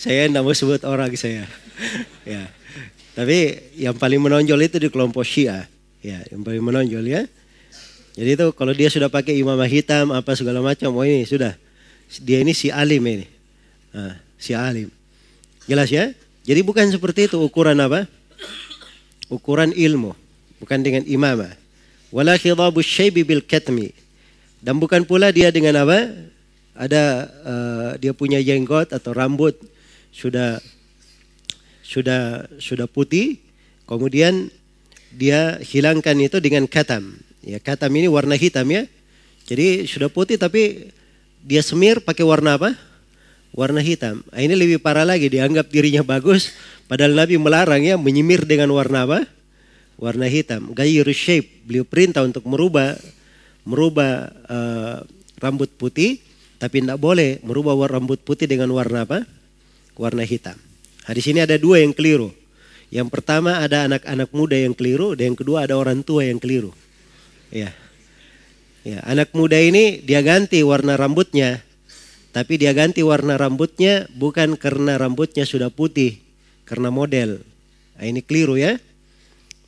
saya 0.00 0.30
tidak 0.30 0.42
mau 0.46 0.54
sebut 0.54 0.86
orang 0.86 1.10
saya. 1.18 1.50
ya. 2.22 2.46
Tapi 3.18 3.58
yang 3.74 3.98
paling 3.98 4.22
menonjol 4.22 4.62
itu 4.62 4.78
di 4.78 4.86
kelompok 4.86 5.26
Syiah. 5.26 5.66
Ya, 5.98 6.22
yang 6.30 6.46
paling 6.46 6.62
menonjol 6.62 7.02
ya. 7.02 7.26
Jadi 8.14 8.30
itu 8.38 8.46
kalau 8.54 8.70
dia 8.74 8.86
sudah 8.90 9.10
pakai 9.10 9.34
imamah 9.38 9.66
hitam 9.66 10.14
apa 10.14 10.34
segala 10.38 10.62
macam, 10.62 10.94
oh 10.94 11.02
ini 11.06 11.26
sudah 11.26 11.58
dia 12.22 12.38
ini 12.42 12.54
si 12.54 12.70
alim 12.70 13.02
ini. 13.02 13.26
Nah, 13.90 14.18
si 14.38 14.54
alim. 14.54 14.90
Jelas 15.66 15.90
ya? 15.90 16.14
Jadi 16.46 16.60
bukan 16.62 16.86
seperti 16.88 17.26
itu 17.26 17.36
ukuran 17.42 17.78
apa? 17.82 18.06
Ukuran 19.28 19.74
ilmu. 19.74 20.14
Bukan 20.58 20.82
dengan 20.82 21.06
imamah. 21.06 21.54
Wala 22.10 22.34
khidabu 22.34 22.82
syaibi 22.82 23.22
bil 23.22 23.44
katmi. 23.44 23.94
Dan 24.58 24.82
bukan 24.82 25.06
pula 25.06 25.30
dia 25.30 25.54
dengan 25.54 25.86
apa? 25.86 26.10
Ada 26.78 27.04
uh, 27.42 27.90
dia 27.98 28.14
punya 28.14 28.38
jenggot 28.42 28.94
atau 28.94 29.10
rambut 29.14 29.54
sudah 30.14 30.62
sudah 31.82 32.46
sudah 32.58 32.86
putih, 32.86 33.38
kemudian 33.86 34.50
dia 35.14 35.58
hilangkan 35.62 36.14
itu 36.18 36.38
dengan 36.38 36.66
katam. 36.66 37.18
Ya, 37.42 37.58
katam 37.62 37.90
ini 37.94 38.10
warna 38.10 38.34
hitam 38.34 38.66
ya. 38.70 38.86
Jadi 39.46 39.86
sudah 39.86 40.10
putih 40.10 40.36
tapi 40.36 40.90
dia 41.42 41.62
semir 41.62 42.02
pakai 42.02 42.26
warna 42.26 42.58
apa? 42.58 42.74
warna 43.58 43.80
hitam. 43.80 44.20
Nah, 44.28 44.40
ini 44.40 44.54
lebih 44.54 44.78
parah 44.82 45.02
lagi 45.02 45.26
dianggap 45.26 45.72
dirinya 45.72 46.04
bagus 46.04 46.52
padahal 46.86 47.16
Nabi 47.16 47.40
melarang 47.40 47.82
ya 47.82 47.96
menyimir 47.96 48.44
dengan 48.44 48.72
warna 48.74 49.08
apa? 49.08 49.24
Warna 49.98 50.30
hitam. 50.30 50.70
Gayru 50.72 51.10
shape. 51.10 51.66
Beliau 51.66 51.84
perintah 51.84 52.22
untuk 52.22 52.46
merubah 52.46 52.94
merubah 53.68 54.32
uh, 54.48 55.04
rambut 55.42 55.68
putih 55.76 56.22
tapi 56.58 56.82
tidak 56.82 56.98
boleh 56.98 57.38
merubah 57.46 57.78
rambut 57.86 58.18
putih 58.22 58.50
dengan 58.50 58.70
warna 58.74 59.06
apa? 59.06 59.22
Warna 59.94 60.26
hitam. 60.26 60.58
Nah, 61.06 61.12
di 61.14 61.22
sini 61.22 61.38
ada 61.38 61.54
dua 61.54 61.80
yang 61.80 61.94
keliru. 61.94 62.34
Yang 62.90 63.08
pertama 63.14 63.62
ada 63.62 63.86
anak-anak 63.86 64.30
muda 64.34 64.58
yang 64.58 64.74
keliru, 64.74 65.14
dan 65.14 65.32
yang 65.32 65.38
kedua 65.38 65.64
ada 65.70 65.78
orang 65.78 66.02
tua 66.02 66.26
yang 66.26 66.42
keliru. 66.42 66.74
Ya. 67.54 67.70
Ya, 68.82 69.04
anak 69.06 69.36
muda 69.36 69.60
ini 69.60 70.02
dia 70.02 70.24
ganti 70.24 70.64
warna 70.64 70.96
rambutnya, 70.98 71.62
tapi 72.34 72.56
dia 72.58 72.72
ganti 72.74 73.04
warna 73.04 73.36
rambutnya 73.36 74.08
bukan 74.16 74.56
karena 74.56 74.96
rambutnya 74.96 75.44
sudah 75.44 75.68
putih, 75.68 76.18
karena 76.64 76.88
model. 76.90 77.44
Nah, 78.00 78.04
ini 78.08 78.24
keliru 78.24 78.58
ya. 78.58 78.80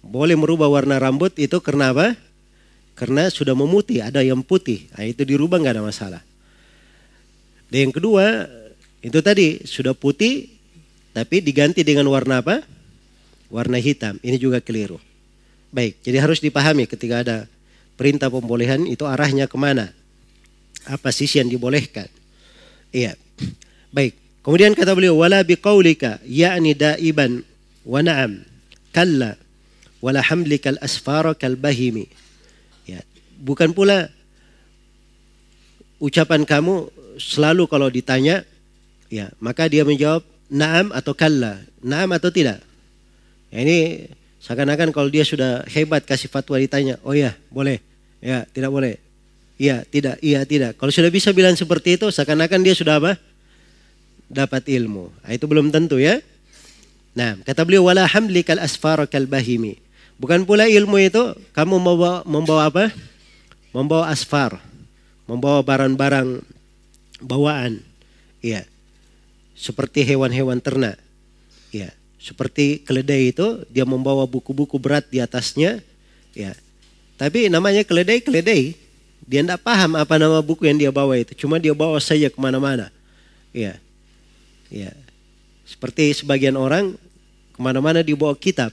Boleh 0.01 0.37
merubah 0.37 0.69
warna 0.69 0.97
rambut 0.97 1.37
itu 1.37 1.61
karena 1.61 1.93
apa? 1.93 2.17
Karena 2.97 3.29
sudah 3.33 3.57
memutih, 3.57 4.05
ada 4.05 4.21
yang 4.21 4.45
putih. 4.45 4.89
Nah, 4.93 5.09
itu 5.09 5.25
dirubah 5.25 5.61
nggak 5.61 5.75
ada 5.81 5.85
masalah. 5.85 6.23
Dan 7.73 7.89
yang 7.89 7.95
kedua, 7.95 8.45
itu 9.01 9.19
tadi 9.25 9.65
sudah 9.65 9.97
putih, 9.97 10.53
tapi 11.17 11.41
diganti 11.41 11.81
dengan 11.81 12.09
warna 12.13 12.45
apa? 12.45 12.61
Warna 13.49 13.81
hitam. 13.81 14.21
Ini 14.21 14.37
juga 14.37 14.61
keliru. 14.61 15.01
Baik, 15.71 16.03
jadi 16.03 16.19
harus 16.19 16.43
dipahami 16.43 16.85
ketika 16.91 17.23
ada 17.23 17.37
perintah 17.95 18.27
pembolehan 18.27 18.85
itu 18.91 19.07
arahnya 19.07 19.47
ke 19.47 19.55
mana? 19.55 19.95
Apa 20.89 21.15
sisi 21.15 21.39
yang 21.39 21.49
dibolehkan? 21.49 22.11
Iya. 22.91 23.15
Baik. 23.95 24.19
Kemudian 24.41 24.73
kata 24.73 24.97
beliau 24.97 25.21
wala 25.21 25.45
biqaulika 25.45 26.19
yakni 26.25 26.73
daiban 26.73 27.45
wa 27.85 28.01
na'am 28.01 28.41
kalla 28.89 29.37
wala 30.01 30.25
hamlikal 30.25 30.81
asfara 30.81 31.37
kal 31.37 31.57
bahimi. 31.57 32.09
Ya, 32.89 33.05
bukan 33.41 33.73
pula 33.77 34.09
ucapan 36.01 36.49
kamu 36.49 36.89
selalu 37.21 37.69
kalau 37.69 37.93
ditanya 37.93 38.43
ya, 39.13 39.29
maka 39.39 39.69
dia 39.69 39.85
menjawab 39.85 40.25
na'am 40.49 40.91
atau 40.91 41.13
kalla. 41.13 41.61
Na'am 41.85 42.11
atau 42.17 42.33
tidak? 42.33 42.65
Ya, 43.53 43.63
ini 43.63 44.09
seakan-akan 44.41 44.91
kalau 44.91 45.13
dia 45.13 45.23
sudah 45.23 45.63
hebat 45.69 46.03
kasih 46.09 46.33
fatwa 46.33 46.57
ditanya, 46.57 46.97
oh 47.05 47.13
ya, 47.13 47.37
boleh. 47.53 47.79
Ya, 48.21 48.45
tidak 48.51 48.73
boleh. 48.73 48.97
Iya, 49.61 49.85
tidak, 49.85 50.17
iya, 50.25 50.41
tidak. 50.49 50.81
Kalau 50.81 50.89
sudah 50.89 51.13
bisa 51.13 51.37
bilang 51.37 51.53
seperti 51.53 52.01
itu, 52.01 52.09
seakan-akan 52.09 52.65
dia 52.65 52.73
sudah 52.73 52.97
apa? 52.97 53.21
Dapat 54.33 54.73
ilmu. 54.73 55.13
Nah, 55.21 55.31
itu 55.37 55.45
belum 55.45 55.69
tentu 55.69 56.01
ya. 56.01 56.17
Nah, 57.13 57.37
kata 57.45 57.67
beliau 57.67 57.85
wala 57.85 58.07
hamli 58.09 58.41
kal 58.41 58.57
asfar 58.63 59.05
kal 59.11 59.29
bahimi. 59.29 59.77
Bukan 60.21 60.45
pula 60.45 60.69
ilmu 60.69 61.01
itu 61.01 61.33
kamu 61.57 61.81
membawa 61.81 62.21
membawa 62.29 62.69
apa? 62.69 62.93
Membawa 63.73 64.13
asfar, 64.13 64.61
membawa 65.25 65.65
barang-barang 65.65 66.45
bawaan. 67.25 67.81
Iya. 68.45 68.69
Seperti 69.57 70.05
hewan-hewan 70.05 70.61
ternak. 70.61 71.01
Iya. 71.73 71.97
Seperti 72.21 72.85
keledai 72.85 73.33
itu 73.33 73.65
dia 73.73 73.89
membawa 73.89 74.29
buku-buku 74.29 74.77
berat 74.77 75.09
di 75.09 75.25
atasnya. 75.25 75.81
Ya. 76.37 76.53
Tapi 77.17 77.49
namanya 77.49 77.81
keledai-keledai. 77.81 78.77
Dia 79.25 79.41
tidak 79.41 79.65
paham 79.65 79.97
apa 79.97 80.21
nama 80.21 80.45
buku 80.45 80.69
yang 80.69 80.77
dia 80.77 80.93
bawa 80.93 81.17
itu. 81.17 81.33
Cuma 81.33 81.57
dia 81.57 81.73
bawa 81.73 81.97
saja 81.97 82.29
ke 82.29 82.37
mana-mana. 82.37 82.93
Ya. 83.57 83.81
Ya. 84.69 84.93
Seperti 85.65 86.13
sebagian 86.13 86.61
orang 86.61 86.93
ke 87.57 87.61
mana-mana 87.61 88.05
dibawa 88.05 88.37
kitab. 88.37 88.69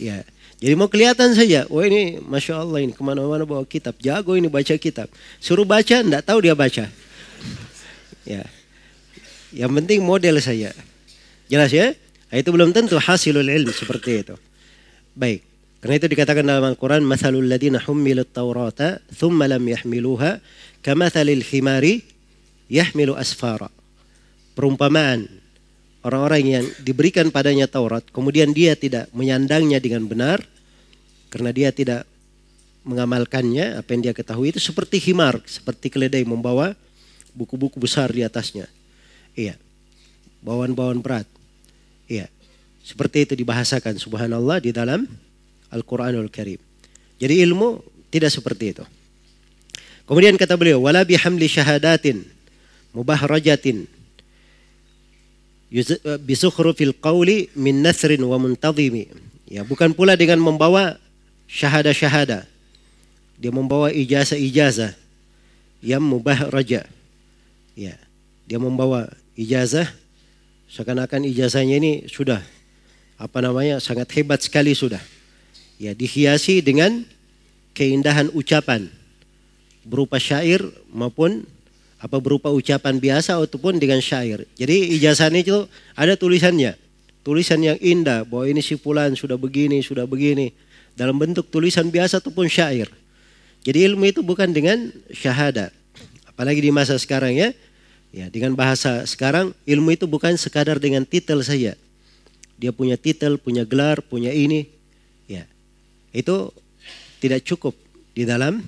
Ya. 0.00 0.24
Jadi 0.58 0.74
mau 0.74 0.90
kelihatan 0.90 1.38
saja, 1.38 1.70
wah 1.70 1.86
ini 1.86 2.18
Masya 2.18 2.66
Allah 2.66 2.82
ini 2.82 2.90
ke 2.90 2.98
mana-mana 2.98 3.46
bawa 3.46 3.62
kitab. 3.62 3.94
Jago 4.02 4.34
ini 4.34 4.50
baca 4.50 4.74
kitab. 4.74 5.06
Suruh 5.38 5.62
baca, 5.62 6.02
tidak 6.02 6.22
tahu 6.26 6.38
dia 6.42 6.58
baca. 6.58 6.90
ya. 8.26 8.42
Yang 9.54 9.72
penting 9.78 10.02
model 10.02 10.42
saja. 10.42 10.74
Jelas 11.46 11.70
ya? 11.70 11.94
Nah, 12.28 12.36
itu 12.42 12.50
belum 12.50 12.74
tentu 12.74 12.98
hasilul 12.98 13.46
ilm 13.46 13.70
seperti 13.70 14.26
itu. 14.26 14.34
Baik. 15.14 15.46
Karena 15.78 15.94
itu 15.94 16.06
dikatakan 16.10 16.42
dalam 16.42 16.66
Al-Quran, 16.66 17.06
Mathalul 17.06 17.46
ladina 17.46 17.78
hummilut 17.78 18.34
tawrata, 18.34 18.98
thumma 19.14 19.46
lam 19.46 19.62
yahmiluha, 19.62 20.42
kamathalil 20.82 21.46
himari, 21.46 22.02
yahmilu 22.66 23.14
asfara. 23.14 23.70
Perumpamaan 24.58 25.30
orang-orang 26.08 26.42
yang 26.42 26.64
diberikan 26.80 27.28
padanya 27.28 27.68
Taurat, 27.68 28.02
kemudian 28.08 28.56
dia 28.56 28.72
tidak 28.72 29.12
menyandangnya 29.12 29.76
dengan 29.76 30.08
benar, 30.08 30.40
karena 31.28 31.52
dia 31.52 31.68
tidak 31.68 32.08
mengamalkannya, 32.88 33.76
apa 33.76 33.88
yang 33.92 34.08
dia 34.08 34.14
ketahui 34.16 34.48
itu 34.48 34.56
seperti 34.56 34.96
himar, 34.96 35.44
seperti 35.44 35.92
keledai 35.92 36.24
membawa 36.24 36.72
buku-buku 37.36 37.76
besar 37.76 38.08
di 38.08 38.24
atasnya. 38.24 38.64
Iya, 39.36 39.60
bawaan-bawaan 40.40 41.04
berat. 41.04 41.28
Iya, 42.08 42.32
seperti 42.80 43.28
itu 43.28 43.36
dibahasakan 43.36 44.00
subhanallah 44.00 44.64
di 44.64 44.72
dalam 44.72 45.04
Al-Quranul 45.68 46.32
Karim. 46.32 46.56
Jadi 47.20 47.44
ilmu 47.44 47.84
tidak 48.08 48.32
seperti 48.32 48.64
itu. 48.72 48.84
Kemudian 50.08 50.40
kata 50.40 50.56
beliau, 50.56 50.80
wala 50.80 51.04
bihamli 51.04 51.44
syahadatin 51.44 52.24
mubahrajatin 52.96 53.97
bisukhrufil 56.24 56.96
qawli 56.96 57.52
min 57.52 57.84
nasrin 57.84 58.20
wa 58.24 58.40
muntazimi. 58.40 59.08
Ya, 59.48 59.64
bukan 59.64 59.92
pula 59.96 60.16
dengan 60.16 60.40
membawa 60.40 61.00
syahada-syahada. 61.48 62.44
Dia 63.38 63.52
membawa 63.52 63.92
ijazah-ijazah 63.92 64.92
yang 65.80 66.02
mubah 66.04 66.50
raja. 66.52 66.84
Ya, 67.78 67.96
dia 68.48 68.58
membawa 68.58 69.12
ijazah 69.38 69.86
seakan-akan 70.68 71.24
ijazahnya 71.24 71.80
ini 71.80 71.92
sudah 72.10 72.44
apa 73.16 73.38
namanya 73.40 73.80
sangat 73.80 74.12
hebat 74.14 74.44
sekali 74.44 74.76
sudah 74.76 75.00
ya 75.80 75.96
dihiasi 75.96 76.60
dengan 76.60 77.02
keindahan 77.72 78.28
ucapan 78.36 78.90
berupa 79.86 80.20
syair 80.20 80.60
maupun 80.92 81.48
apa 81.98 82.16
berupa 82.22 82.50
ucapan 82.50 82.98
biasa 83.02 83.38
ataupun 83.38 83.82
dengan 83.82 83.98
syair. 83.98 84.46
Jadi 84.54 84.94
ijazah 84.98 85.30
itu 85.34 85.66
ada 85.98 86.14
tulisannya. 86.14 86.78
Tulisan 87.26 87.60
yang 87.60 87.76
indah 87.82 88.24
bahwa 88.24 88.48
ini 88.48 88.62
si 88.64 88.78
fulan 88.78 89.12
sudah 89.18 89.36
begini, 89.36 89.82
sudah 89.84 90.08
begini 90.08 90.54
dalam 90.94 91.18
bentuk 91.18 91.50
tulisan 91.50 91.90
biasa 91.90 92.22
ataupun 92.22 92.46
syair. 92.48 92.88
Jadi 93.66 93.84
ilmu 93.90 94.08
itu 94.08 94.22
bukan 94.22 94.48
dengan 94.54 94.88
syahada. 95.12 95.74
Apalagi 96.24 96.62
di 96.62 96.70
masa 96.70 96.96
sekarang 96.96 97.34
ya. 97.34 97.50
Ya, 98.08 98.32
dengan 98.32 98.56
bahasa 98.56 99.04
sekarang 99.04 99.52
ilmu 99.68 99.92
itu 99.92 100.08
bukan 100.08 100.32
sekadar 100.40 100.80
dengan 100.80 101.04
titel 101.04 101.44
saja. 101.44 101.76
Dia 102.56 102.72
punya 102.72 102.96
titel, 102.96 103.36
punya 103.36 103.68
gelar, 103.68 104.00
punya 104.00 104.32
ini. 104.32 104.64
Ya 105.28 105.44
itu 106.12 106.50
tidak 107.20 107.44
cukup 107.44 107.74
di 108.14 108.24
dalam 108.24 108.62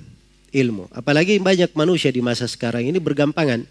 ilmu. 0.51 0.91
Apalagi 0.91 1.39
banyak 1.39 1.73
manusia 1.75 2.11
di 2.11 2.23
masa 2.23 2.47
sekarang 2.47 2.87
ini 2.87 2.99
bergampangan. 2.99 3.65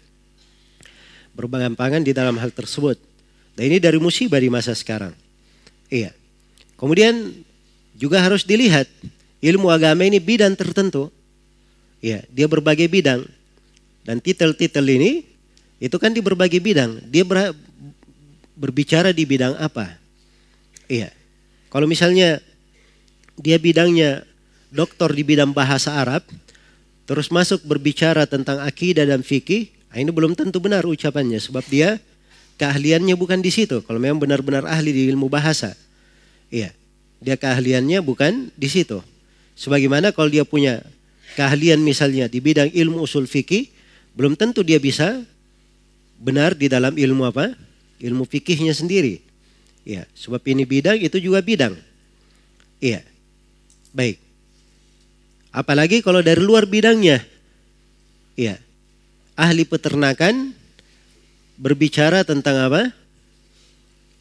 Bergampangan 1.36 2.02
di 2.04 2.12
dalam 2.12 2.36
hal 2.40 2.50
tersebut. 2.50 2.96
Dan 3.54 3.70
ini 3.70 3.78
dari 3.78 4.00
musibah 4.00 4.40
di 4.40 4.48
masa 4.48 4.72
sekarang. 4.72 5.12
Iya. 5.92 6.16
Kemudian 6.80 7.44
juga 7.96 8.24
harus 8.24 8.48
dilihat 8.48 8.88
ilmu 9.44 9.68
agama 9.68 10.08
ini 10.08 10.16
bidang 10.16 10.56
tertentu. 10.56 11.12
Iya, 12.00 12.24
dia 12.32 12.48
berbagai 12.48 12.88
bidang. 12.88 13.28
Dan 14.00 14.16
titel-titel 14.24 14.84
ini 14.88 15.28
itu 15.76 15.96
kan 16.00 16.16
di 16.16 16.24
berbagai 16.24 16.56
bidang. 16.56 17.04
Dia 17.12 17.24
ber, 17.28 17.52
berbicara 18.56 19.12
di 19.12 19.28
bidang 19.28 19.60
apa? 19.60 20.00
Iya. 20.88 21.12
Kalau 21.68 21.84
misalnya 21.84 22.40
dia 23.36 23.60
bidangnya 23.60 24.24
doktor 24.72 25.12
di 25.12 25.20
bidang 25.20 25.52
bahasa 25.52 26.00
Arab, 26.00 26.24
terus 27.10 27.26
masuk 27.34 27.66
berbicara 27.66 28.22
tentang 28.22 28.62
akidah 28.62 29.02
dan 29.02 29.26
fikih, 29.26 29.66
nah 29.90 29.98
ini 29.98 30.14
belum 30.14 30.38
tentu 30.38 30.62
benar 30.62 30.86
ucapannya 30.86 31.42
sebab 31.42 31.66
dia 31.66 31.98
keahliannya 32.54 33.18
bukan 33.18 33.42
di 33.42 33.50
situ. 33.50 33.82
Kalau 33.82 33.98
memang 33.98 34.22
benar-benar 34.22 34.62
ahli 34.62 34.94
di 34.94 35.10
ilmu 35.10 35.26
bahasa, 35.26 35.74
iya, 36.54 36.70
dia 37.18 37.34
keahliannya 37.34 37.98
bukan 38.06 38.54
di 38.54 38.70
situ. 38.70 39.02
Sebagaimana 39.58 40.14
kalau 40.14 40.30
dia 40.30 40.46
punya 40.46 40.86
keahlian 41.34 41.82
misalnya 41.82 42.30
di 42.30 42.38
bidang 42.38 42.70
ilmu 42.70 43.02
usul 43.02 43.26
fikih, 43.26 43.66
belum 44.14 44.38
tentu 44.38 44.62
dia 44.62 44.78
bisa 44.78 45.26
benar 46.22 46.54
di 46.54 46.70
dalam 46.70 46.94
ilmu 46.94 47.26
apa? 47.26 47.58
Ilmu 47.98 48.22
fikihnya 48.22 48.70
sendiri. 48.70 49.18
Ya, 49.82 50.06
sebab 50.14 50.46
ini 50.46 50.62
bidang 50.62 51.02
itu 51.02 51.18
juga 51.18 51.42
bidang. 51.42 51.74
Iya. 52.78 53.02
Baik. 53.90 54.29
Apalagi 55.50 55.98
kalau 56.02 56.22
dari 56.22 56.38
luar 56.38 56.66
bidangnya. 56.66 57.22
Ya. 58.38 58.58
Ahli 59.34 59.66
peternakan 59.66 60.54
berbicara 61.58 62.22
tentang 62.22 62.70
apa? 62.70 62.94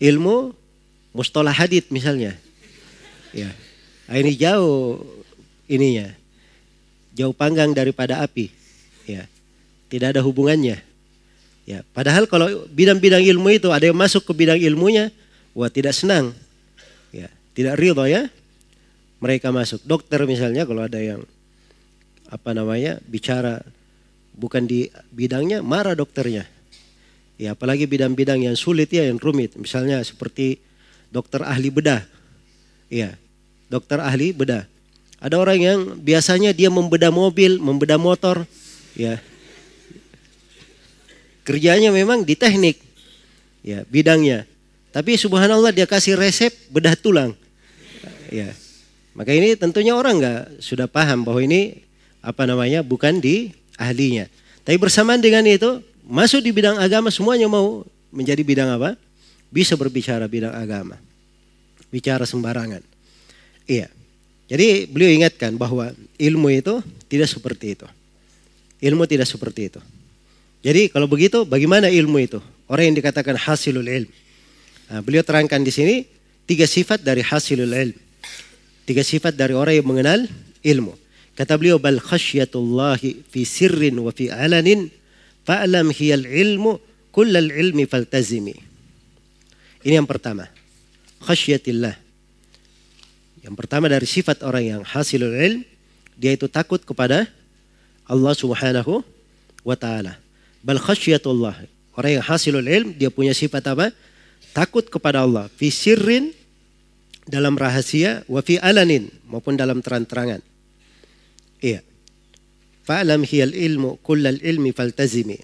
Ilmu 0.02 0.54
mustalah 1.14 1.54
hadith 1.54 1.94
misalnya. 1.94 2.34
Ya. 3.30 3.54
Ini 4.10 4.34
jauh 4.34 5.06
ininya. 5.70 6.10
Jauh 7.14 7.34
panggang 7.34 7.78
daripada 7.78 8.26
api. 8.26 8.50
Ya. 9.06 9.30
Tidak 9.90 10.18
ada 10.18 10.22
hubungannya. 10.26 10.82
Ya, 11.70 11.86
padahal 11.94 12.26
kalau 12.26 12.66
bidang-bidang 12.74 13.22
ilmu 13.22 13.54
itu 13.54 13.70
ada 13.70 13.86
yang 13.86 13.94
masuk 13.94 14.26
ke 14.26 14.34
bidang 14.34 14.58
ilmunya, 14.58 15.14
wah 15.54 15.70
tidak 15.70 15.94
senang. 15.94 16.34
Ya, 17.14 17.30
tidak 17.54 17.78
ridho 17.78 18.10
ya 18.10 18.26
mereka 19.20 19.52
masuk. 19.54 19.84
Dokter 19.84 20.24
misalnya 20.26 20.64
kalau 20.68 20.88
ada 20.88 21.00
yang 21.00 21.24
apa 22.30 22.52
namanya 22.56 23.00
bicara 23.08 23.64
bukan 24.36 24.66
di 24.66 24.92
bidangnya 25.12 25.64
marah 25.64 25.96
dokternya. 25.96 26.48
Ya 27.40 27.56
apalagi 27.56 27.88
bidang-bidang 27.88 28.44
yang 28.44 28.60
sulit 28.60 28.92
ya 28.92 29.08
yang 29.08 29.20
rumit. 29.20 29.56
Misalnya 29.56 30.04
seperti 30.04 30.60
dokter 31.12 31.44
ahli 31.44 31.72
bedah. 31.72 32.04
Ya 32.92 33.16
dokter 33.70 34.02
ahli 34.02 34.34
bedah. 34.34 34.66
Ada 35.20 35.36
orang 35.36 35.60
yang 35.60 35.80
biasanya 36.00 36.56
dia 36.56 36.72
membedah 36.72 37.12
mobil, 37.12 37.60
membedah 37.60 38.00
motor, 38.00 38.48
ya. 38.96 39.20
Kerjanya 41.44 41.92
memang 41.92 42.24
di 42.24 42.40
teknik, 42.40 42.80
ya 43.60 43.84
bidangnya. 43.92 44.48
Tapi 44.96 45.20
subhanallah 45.20 45.76
dia 45.76 45.84
kasih 45.84 46.16
resep 46.16 46.56
bedah 46.72 46.96
tulang, 46.96 47.36
ya. 48.32 48.48
Maka 49.20 49.36
ini 49.36 49.52
tentunya 49.60 49.92
orang 50.00 50.16
nggak 50.16 50.64
sudah 50.64 50.88
paham 50.88 51.28
bahwa 51.28 51.44
ini 51.44 51.84
apa 52.24 52.48
namanya 52.48 52.80
bukan 52.80 53.20
di 53.20 53.52
ahlinya. 53.76 54.32
Tapi 54.64 54.80
bersamaan 54.80 55.20
dengan 55.20 55.44
itu 55.44 55.84
masuk 56.08 56.40
di 56.40 56.56
bidang 56.56 56.80
agama 56.80 57.12
semuanya 57.12 57.52
mau 57.52 57.84
menjadi 58.16 58.40
bidang 58.48 58.80
apa? 58.80 58.96
Bisa 59.52 59.76
berbicara 59.76 60.24
bidang 60.24 60.56
agama. 60.56 60.96
Bicara 61.92 62.24
sembarangan. 62.24 62.80
Iya. 63.68 63.92
Jadi 64.48 64.88
beliau 64.88 65.12
ingatkan 65.12 65.52
bahwa 65.60 65.92
ilmu 66.16 66.48
itu 66.56 66.80
tidak 67.12 67.28
seperti 67.28 67.76
itu. 67.76 67.88
Ilmu 68.80 69.04
tidak 69.04 69.28
seperti 69.28 69.68
itu. 69.68 69.84
Jadi 70.64 70.88
kalau 70.88 71.12
begitu 71.12 71.44
bagaimana 71.44 71.92
ilmu 71.92 72.24
itu? 72.24 72.40
Orang 72.72 72.88
yang 72.88 72.96
dikatakan 72.96 73.36
hasilul 73.36 73.84
ilm. 73.84 74.10
Nah, 74.88 75.04
beliau 75.04 75.28
terangkan 75.28 75.60
di 75.60 75.76
sini 75.76 76.08
tiga 76.48 76.64
sifat 76.64 77.04
dari 77.04 77.20
hasilul 77.20 77.68
ilm. 77.68 78.09
Tiga 78.90 79.06
sifat 79.06 79.38
dari 79.38 79.54
orang 79.54 79.78
yang 79.78 79.86
mengenal 79.86 80.20
ilmu. 80.66 80.98
Kata 81.38 81.54
beliau 81.62 81.78
bal 81.78 82.02
khasyatullahi 82.02 83.22
fi 83.30 83.46
sirrin 83.46 84.02
wa 84.02 84.10
fi 84.10 84.34
alanin 84.34 84.90
fa'lam 85.46 85.94
hiyal 85.94 86.26
ilmu 86.26 86.82
kullal 87.14 87.54
ilmi 87.54 87.86
faltazimi. 87.86 88.58
Ini 89.86 90.02
yang 90.02 90.10
pertama. 90.10 90.50
Khasyatillah 91.22 92.10
yang 93.44 93.56
pertama 93.56 93.88
dari 93.88 94.04
sifat 94.04 94.44
orang 94.44 94.64
yang 94.64 94.82
hasilul 94.84 95.32
ilm, 95.32 95.64
dia 96.20 96.36
itu 96.36 96.52
takut 96.52 96.84
kepada 96.84 97.28
Allah 98.04 98.34
Subhanahu 98.36 99.00
wa 99.64 99.76
taala. 99.80 100.20
Bal 100.60 100.80
khasyatullah. 100.82 101.56
Orang 101.96 102.12
yang 102.20 102.26
hasilul 102.26 102.68
ilm, 102.68 102.90
dia 102.96 103.08
punya 103.12 103.32
sifat 103.32 103.64
apa? 103.72 103.96
Takut 104.52 104.84
kepada 104.88 105.24
Allah. 105.24 105.48
Fi 105.56 105.72
sirrin 105.72 106.36
dalam 107.30 107.54
rahasia, 107.54 108.26
wa 108.26 108.42
fi 108.42 108.58
alanin 108.58 109.14
maupun 109.30 109.54
dalam 109.54 109.86
terang-terangan. 109.86 110.42
Iya. 111.62 111.86
Fa'lam 112.90 113.22
hiyal 113.22 113.54
ilmu 113.54 114.02
kullal 114.02 114.42
ilmi 114.42 114.74
faltazimi. 114.74 115.38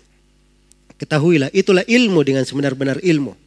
Ketahuilah 0.98 1.54
itulah 1.54 1.86
ilmu 1.86 2.26
dengan 2.26 2.42
sebenar-benar 2.42 2.98
ilmu. 3.06 3.38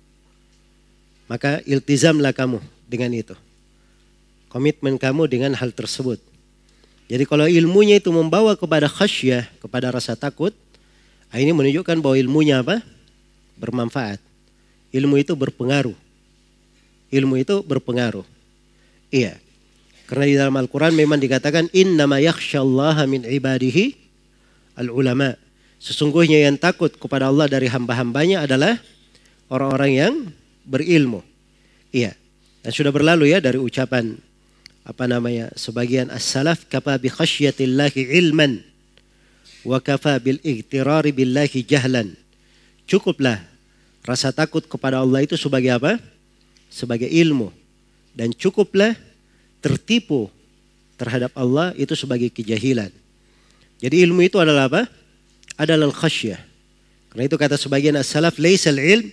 Maka 1.27 1.59
iltizamlah 1.67 2.31
kamu 2.31 2.63
dengan 2.87 3.11
itu 3.11 3.35
komitmen 4.49 4.97
kamu 4.97 5.29
dengan 5.29 5.53
hal 5.55 5.71
tersebut. 5.71 6.19
Jadi 7.09 7.25
kalau 7.25 7.49
ilmunya 7.49 8.01
itu 8.01 8.13
membawa 8.13 8.57
kepada 8.57 8.89
khasyah, 8.89 9.49
kepada 9.61 9.89
rasa 9.93 10.17
takut, 10.17 10.53
ah, 11.33 11.41
ini 11.41 11.53
menunjukkan 11.57 12.01
bahwa 12.05 12.17
ilmunya 12.17 12.61
apa? 12.61 12.85
Bermanfaat. 13.57 14.21
Ilmu 14.93 15.21
itu 15.21 15.33
berpengaruh. 15.37 15.97
Ilmu 17.09 17.41
itu 17.41 17.65
berpengaruh. 17.65 18.25
Iya. 19.09 19.41
Karena 20.09 20.25
di 20.25 20.35
dalam 20.37 20.57
Al-Quran 20.57 20.97
memang 20.97 21.21
dikatakan 21.21 21.69
innama 21.77 22.17
min 23.09 23.23
ibadihi 23.25 23.93
al-ulama. 24.81 25.37
Sesungguhnya 25.79 26.49
yang 26.49 26.57
takut 26.57 26.91
kepada 26.97 27.29
Allah 27.29 27.47
dari 27.47 27.69
hamba-hambanya 27.69 28.49
adalah 28.49 28.81
orang-orang 29.53 29.93
yang 29.93 30.15
berilmu. 30.65 31.21
Iya. 31.93 32.17
Dan 32.65 32.71
sudah 32.73 32.93
berlalu 32.93 33.33
ya 33.33 33.39
dari 33.39 33.57
ucapan 33.57 34.17
apa 34.89 35.05
namanya 35.05 35.53
sebagian 35.53 36.09
as-salaf 36.09 36.65
kafa 36.73 36.97
bi 36.97 37.13
khasyatillahi 37.13 38.09
ilman 38.25 38.65
wa 39.69 39.77
kafa 39.85 40.17
bil 40.21 40.41
igtirari 40.41 41.13
billahi 41.13 41.61
jahlan. 41.65 42.17
Cukuplah 42.89 43.45
rasa 44.09 44.33
takut 44.33 44.65
kepada 44.65 45.05
Allah 45.05 45.21
itu 45.29 45.37
sebagai 45.37 45.77
apa? 45.77 46.01
Sebagai 46.69 47.09
ilmu. 47.09 47.51
Dan 48.13 48.33
cukuplah 48.37 48.95
tertipu 49.65 50.29
terhadap 51.01 51.35
Allah 51.35 51.75
itu 51.75 51.97
sebagai 51.97 52.29
kejahilan. 52.31 52.91
Jadi 53.79 53.97
ilmu 54.05 54.27
itu 54.27 54.37
adalah 54.39 54.67
apa? 54.71 54.87
Adalah 55.59 55.91
khasyah. 55.91 56.39
Karena 57.15 57.23
itu 57.25 57.37
kata 57.39 57.57
sebagian 57.57 57.97
as-salaf 57.97 58.37
laisal 58.37 58.77
ilm 58.77 59.11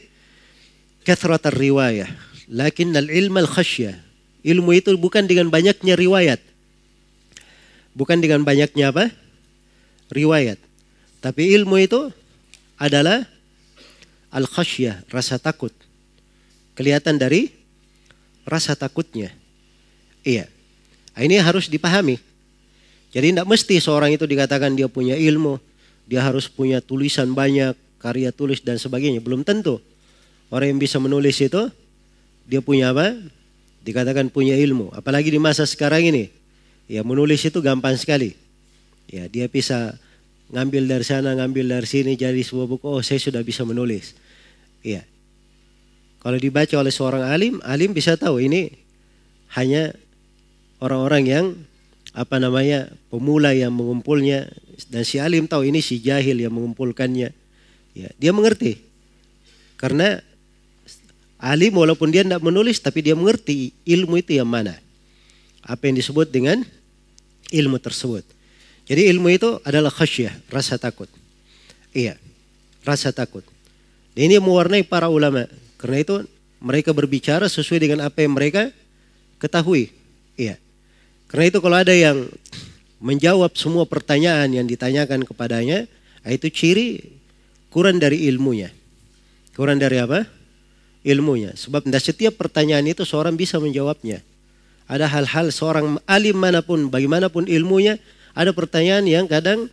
kathrat 1.05 1.47
riwayah 1.53 2.09
lakin 2.49 2.93
al-ilm 2.93 3.35
al-khasyah. 3.41 3.97
Ilmu 4.45 4.77
itu 4.77 4.93
bukan 4.97 5.25
dengan 5.25 5.49
banyaknya 5.49 5.97
riwayat. 5.97 6.37
Bukan 7.97 8.21
dengan 8.21 8.45
banyaknya 8.45 8.93
apa? 8.93 9.09
Riwayat. 10.13 10.61
Tapi 11.23 11.57
ilmu 11.57 11.81
itu 11.81 12.13
adalah 12.77 13.25
al-khasyah, 14.29 15.09
rasa 15.09 15.41
takut. 15.41 15.73
Kelihatan 16.75 17.15
dari 17.15 17.55
rasa 18.43 18.75
takutnya. 18.75 19.31
Iya. 20.21 20.51
Nah, 21.15 21.21
ini 21.23 21.39
harus 21.39 21.71
dipahami. 21.71 22.19
Jadi 23.15 23.31
tidak 23.31 23.47
mesti 23.47 23.79
seorang 23.79 24.11
itu 24.11 24.27
dikatakan 24.27 24.75
dia 24.75 24.91
punya 24.91 25.15
ilmu, 25.15 25.55
dia 26.03 26.19
harus 26.19 26.51
punya 26.51 26.83
tulisan 26.83 27.31
banyak, 27.31 27.73
karya 27.95 28.35
tulis 28.35 28.59
dan 28.59 28.75
sebagainya. 28.75 29.23
Belum 29.23 29.41
tentu. 29.47 29.79
Orang 30.51 30.75
yang 30.75 30.79
bisa 30.83 30.99
menulis 30.99 31.39
itu, 31.39 31.71
dia 32.45 32.59
punya 32.59 32.91
apa? 32.91 33.15
dikatakan 33.85 34.33
punya 34.33 34.57
ilmu. 34.57 34.89
Apalagi 34.97 35.29
di 35.29 35.37
masa 35.37 35.63
sekarang 35.69 36.09
ini. 36.09 36.33
Ya 36.89 37.05
menulis 37.05 37.45
itu 37.45 37.61
gampang 37.61 37.93
sekali. 38.01 38.33
Ya 39.05 39.29
dia 39.29 39.45
bisa 39.45 39.93
ngambil 40.49 40.89
dari 40.89 41.05
sana, 41.05 41.37
ngambil 41.37 41.77
dari 41.77 41.87
sini 41.87 42.17
jadi 42.17 42.41
sebuah 42.41 42.65
buku. 42.65 42.85
Oh 42.89 43.05
saya 43.05 43.21
sudah 43.21 43.45
bisa 43.45 43.61
menulis. 43.61 44.17
Ya. 44.81 45.05
Kalau 46.25 46.41
dibaca 46.41 46.73
oleh 46.81 46.89
seorang 46.89 47.21
alim, 47.29 47.61
alim 47.61 47.93
bisa 47.93 48.17
tahu 48.17 48.41
ini 48.41 48.73
hanya 49.53 49.93
orang-orang 50.81 51.23
yang 51.29 51.45
apa 52.17 52.41
namanya 52.41 52.89
pemula 53.13 53.53
yang 53.53 53.69
mengumpulnya 53.77 54.49
dan 54.89 55.05
si 55.05 55.21
alim 55.21 55.45
tahu 55.45 55.69
ini 55.69 55.85
si 55.85 56.01
jahil 56.01 56.41
yang 56.41 56.49
mengumpulkannya. 56.49 57.29
Ya, 57.93 58.09
dia 58.17 58.31
mengerti. 58.33 58.81
Karena 59.77 60.17
Alim 61.45 61.77
walaupun 61.77 62.09
dia 62.09 62.25
tidak 62.25 62.41
menulis 62.41 62.81
tapi 62.81 63.05
dia 63.05 63.13
mengerti 63.13 63.75
ilmu 63.85 64.17
itu 64.17 64.39
yang 64.39 64.49
mana. 64.49 64.79
Apa 65.61 65.85
yang 65.85 65.99
disebut 65.99 66.33
dengan 66.33 66.65
ilmu 67.53 67.77
tersebut. 67.77 68.25
Jadi 68.89 69.13
ilmu 69.13 69.29
itu 69.29 69.61
adalah 69.61 69.93
khasyah, 69.93 70.33
rasa 70.49 70.81
takut. 70.81 71.09
Iya, 71.93 72.17
rasa 72.81 73.13
takut. 73.13 73.45
Ini 74.17 74.41
mewarnai 74.41 74.81
para 74.85 75.05
ulama. 75.05 75.45
Karena 75.75 75.97
itu 76.01 76.15
mereka 76.63 76.95
berbicara 76.95 77.45
sesuai 77.45 77.79
dengan 77.83 77.99
apa 78.07 78.23
yang 78.23 78.33
mereka 78.33 78.71
ketahui. 79.37 79.91
Iya. 80.39 80.57
Karena 81.27 81.45
itu 81.51 81.59
kalau 81.59 81.77
ada 81.77 81.91
yang 81.91 82.27
menjawab 83.03 83.53
semua 83.59 83.83
pertanyaan 83.85 84.49
yang 84.49 84.65
ditanyakan 84.65 85.27
kepadanya, 85.27 85.85
itu 86.25 86.47
ciri 86.49 86.87
kurang 87.69 87.99
dari 87.99 88.25
ilmunya. 88.25 88.71
Kurang 89.53 89.77
dari 89.77 89.99
apa? 89.99 90.25
ilmunya. 91.05 91.53
Sebab 91.53 91.85
tidak 91.85 92.01
setiap 92.01 92.33
pertanyaan 92.33 92.83
itu 92.89 93.05
seorang 93.05 93.37
bisa 93.37 93.61
menjawabnya. 93.61 94.25
Ada 94.89 95.05
hal-hal 95.05 95.53
seorang 95.53 96.01
alim 96.09 96.33
mana 96.33 96.65
pun, 96.65 96.89
bagaimanapun 96.89 97.45
ilmunya, 97.45 98.01
ada 98.33 98.49
pertanyaan 98.51 99.05
yang 99.05 99.25
kadang 99.29 99.69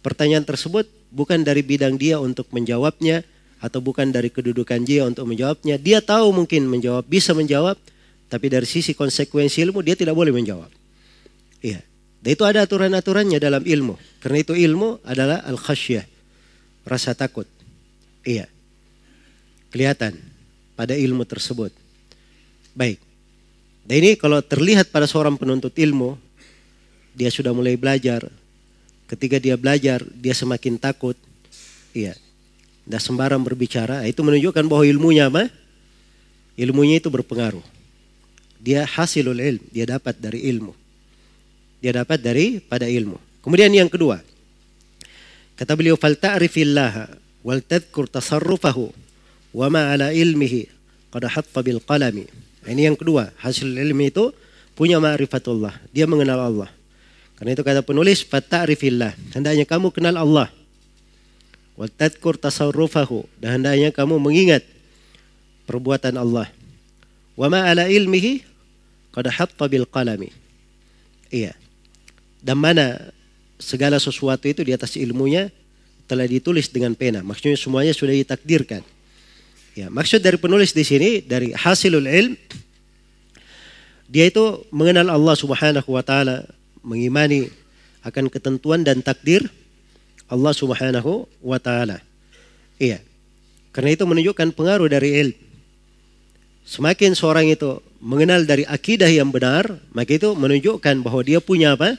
pertanyaan 0.00 0.48
tersebut 0.48 0.88
bukan 1.12 1.44
dari 1.44 1.60
bidang 1.60 2.00
dia 2.00 2.16
untuk 2.16 2.48
menjawabnya, 2.50 3.22
atau 3.60 3.78
bukan 3.84 4.08
dari 4.08 4.32
kedudukan 4.32 4.80
dia 4.82 5.04
untuk 5.04 5.28
menjawabnya. 5.28 5.76
Dia 5.76 6.00
tahu 6.00 6.32
mungkin 6.32 6.64
menjawab, 6.66 7.04
bisa 7.04 7.36
menjawab, 7.36 7.76
tapi 8.32 8.46
dari 8.48 8.64
sisi 8.64 8.96
konsekuensi 8.96 9.60
ilmu 9.68 9.84
dia 9.84 9.94
tidak 9.94 10.16
boleh 10.16 10.32
menjawab. 10.32 10.72
Iya. 11.60 11.84
Dan 12.20 12.30
itu 12.36 12.44
ada 12.44 12.64
aturan-aturannya 12.64 13.36
dalam 13.40 13.64
ilmu. 13.64 13.96
Karena 14.20 14.38
itu 14.40 14.56
ilmu 14.56 15.04
adalah 15.04 15.44
al-khasyah. 15.44 16.04
Rasa 16.88 17.12
takut. 17.12 17.48
Iya. 18.24 18.48
Kelihatan 19.72 20.16
pada 20.76 20.96
ilmu 20.96 21.24
tersebut. 21.28 21.72
Baik. 22.72 23.00
Dan 23.84 23.94
ini 24.04 24.10
kalau 24.16 24.40
terlihat 24.40 24.88
pada 24.92 25.08
seorang 25.08 25.36
penuntut 25.36 25.72
ilmu, 25.76 26.16
dia 27.16 27.28
sudah 27.28 27.52
mulai 27.52 27.76
belajar. 27.76 28.24
Ketika 29.08 29.40
dia 29.40 29.56
belajar, 29.56 30.04
dia 30.16 30.32
semakin 30.32 30.80
takut. 30.80 31.16
Iya. 31.92 32.16
Dan 32.86 32.98
sembarang 32.98 33.42
berbicara, 33.44 34.02
itu 34.08 34.20
menunjukkan 34.24 34.64
bahwa 34.66 34.84
ilmunya 34.84 35.28
apa? 35.30 35.48
Ilmunya 36.58 36.98
itu 37.00 37.08
berpengaruh. 37.08 37.62
Dia 38.60 38.84
hasilul 38.84 39.40
ilm, 39.40 39.62
dia 39.72 39.88
dapat 39.88 40.20
dari 40.20 40.44
ilmu. 40.52 40.76
Dia 41.80 41.96
dapat 41.96 42.20
dari 42.20 42.60
pada 42.60 42.84
ilmu. 42.84 43.16
Kemudian 43.40 43.72
yang 43.72 43.88
kedua, 43.88 44.20
kata 45.56 45.72
beliau 45.72 45.96
fal 45.96 46.12
ta'rifillah 46.12 47.08
wal 47.40 47.64
tadhkur 47.64 48.04
tasarrufahu 48.04 48.92
wa 49.56 49.66
ma 49.72 49.96
ala 49.96 50.12
ilmihi 50.12 50.68
qad 51.08 51.24
hatta 51.24 51.64
bil 51.64 51.80
qalami. 51.80 52.28
Ini 52.68 52.92
yang 52.92 52.96
kedua, 53.00 53.32
hasil 53.40 53.72
ilmi 53.72 54.12
itu 54.12 54.28
punya 54.76 55.00
ma'rifatullah, 55.00 55.72
dia 55.88 56.04
mengenal 56.04 56.52
Allah. 56.52 56.70
Karena 57.40 57.56
itu 57.56 57.64
kata 57.64 57.80
penulis 57.80 58.20
fata'rifillah, 58.28 59.32
hendaknya 59.32 59.64
kamu 59.64 59.88
kenal 59.88 60.20
Allah. 60.20 60.52
Wal 61.80 61.88
tadhkur 61.88 62.36
tasarrufahu 62.36 63.24
dan 63.40 63.56
hendaknya 63.56 63.88
kamu 63.88 64.20
mengingat 64.20 64.60
perbuatan 65.64 66.20
Allah. 66.20 66.52
Wa 67.32 67.48
ma 67.48 67.64
ala 67.64 67.88
ilmihi 67.88 68.44
qad 69.16 69.24
hatta 69.32 69.64
bil 69.64 69.88
qalami. 69.88 70.28
Iya. 71.32 71.56
Dan 72.44 72.60
mana 72.60 73.16
segala 73.56 73.96
sesuatu 73.96 74.44
itu 74.44 74.60
di 74.60 74.76
atas 74.76 75.00
ilmunya 75.00 75.48
telah 76.04 76.28
ditulis 76.28 76.68
dengan 76.68 76.92
pena. 76.92 77.24
Maksudnya 77.24 77.56
semuanya 77.56 77.96
sudah 77.96 78.12
ditakdirkan. 78.12 78.84
Ya, 79.72 79.88
maksud 79.88 80.20
dari 80.20 80.36
penulis 80.36 80.76
di 80.76 80.84
sini 80.84 81.24
dari 81.24 81.56
hasilul 81.56 82.04
ilm 82.04 82.36
dia 84.10 84.26
itu 84.28 84.66
mengenal 84.74 85.06
Allah 85.14 85.38
Subhanahu 85.38 85.96
wa 85.96 86.02
taala, 86.02 86.44
mengimani 86.84 87.48
akan 88.04 88.26
ketentuan 88.28 88.84
dan 88.84 89.00
takdir 89.00 89.48
Allah 90.30 90.54
Subhanahu 90.54 91.26
wa 91.42 91.58
taala. 91.58 91.98
Iya. 92.78 93.02
Karena 93.74 93.98
itu 93.98 94.06
menunjukkan 94.06 94.54
pengaruh 94.54 94.86
dari 94.86 95.10
ilmu. 95.26 95.38
Semakin 96.70 97.18
seorang 97.18 97.50
itu 97.50 97.82
mengenal 97.98 98.46
dari 98.46 98.62
akidah 98.62 99.10
yang 99.10 99.34
benar, 99.34 99.66
maka 99.90 100.14
itu 100.14 100.30
menunjukkan 100.38 101.02
bahwa 101.02 101.20
dia 101.26 101.42
punya 101.42 101.74
apa? 101.74 101.98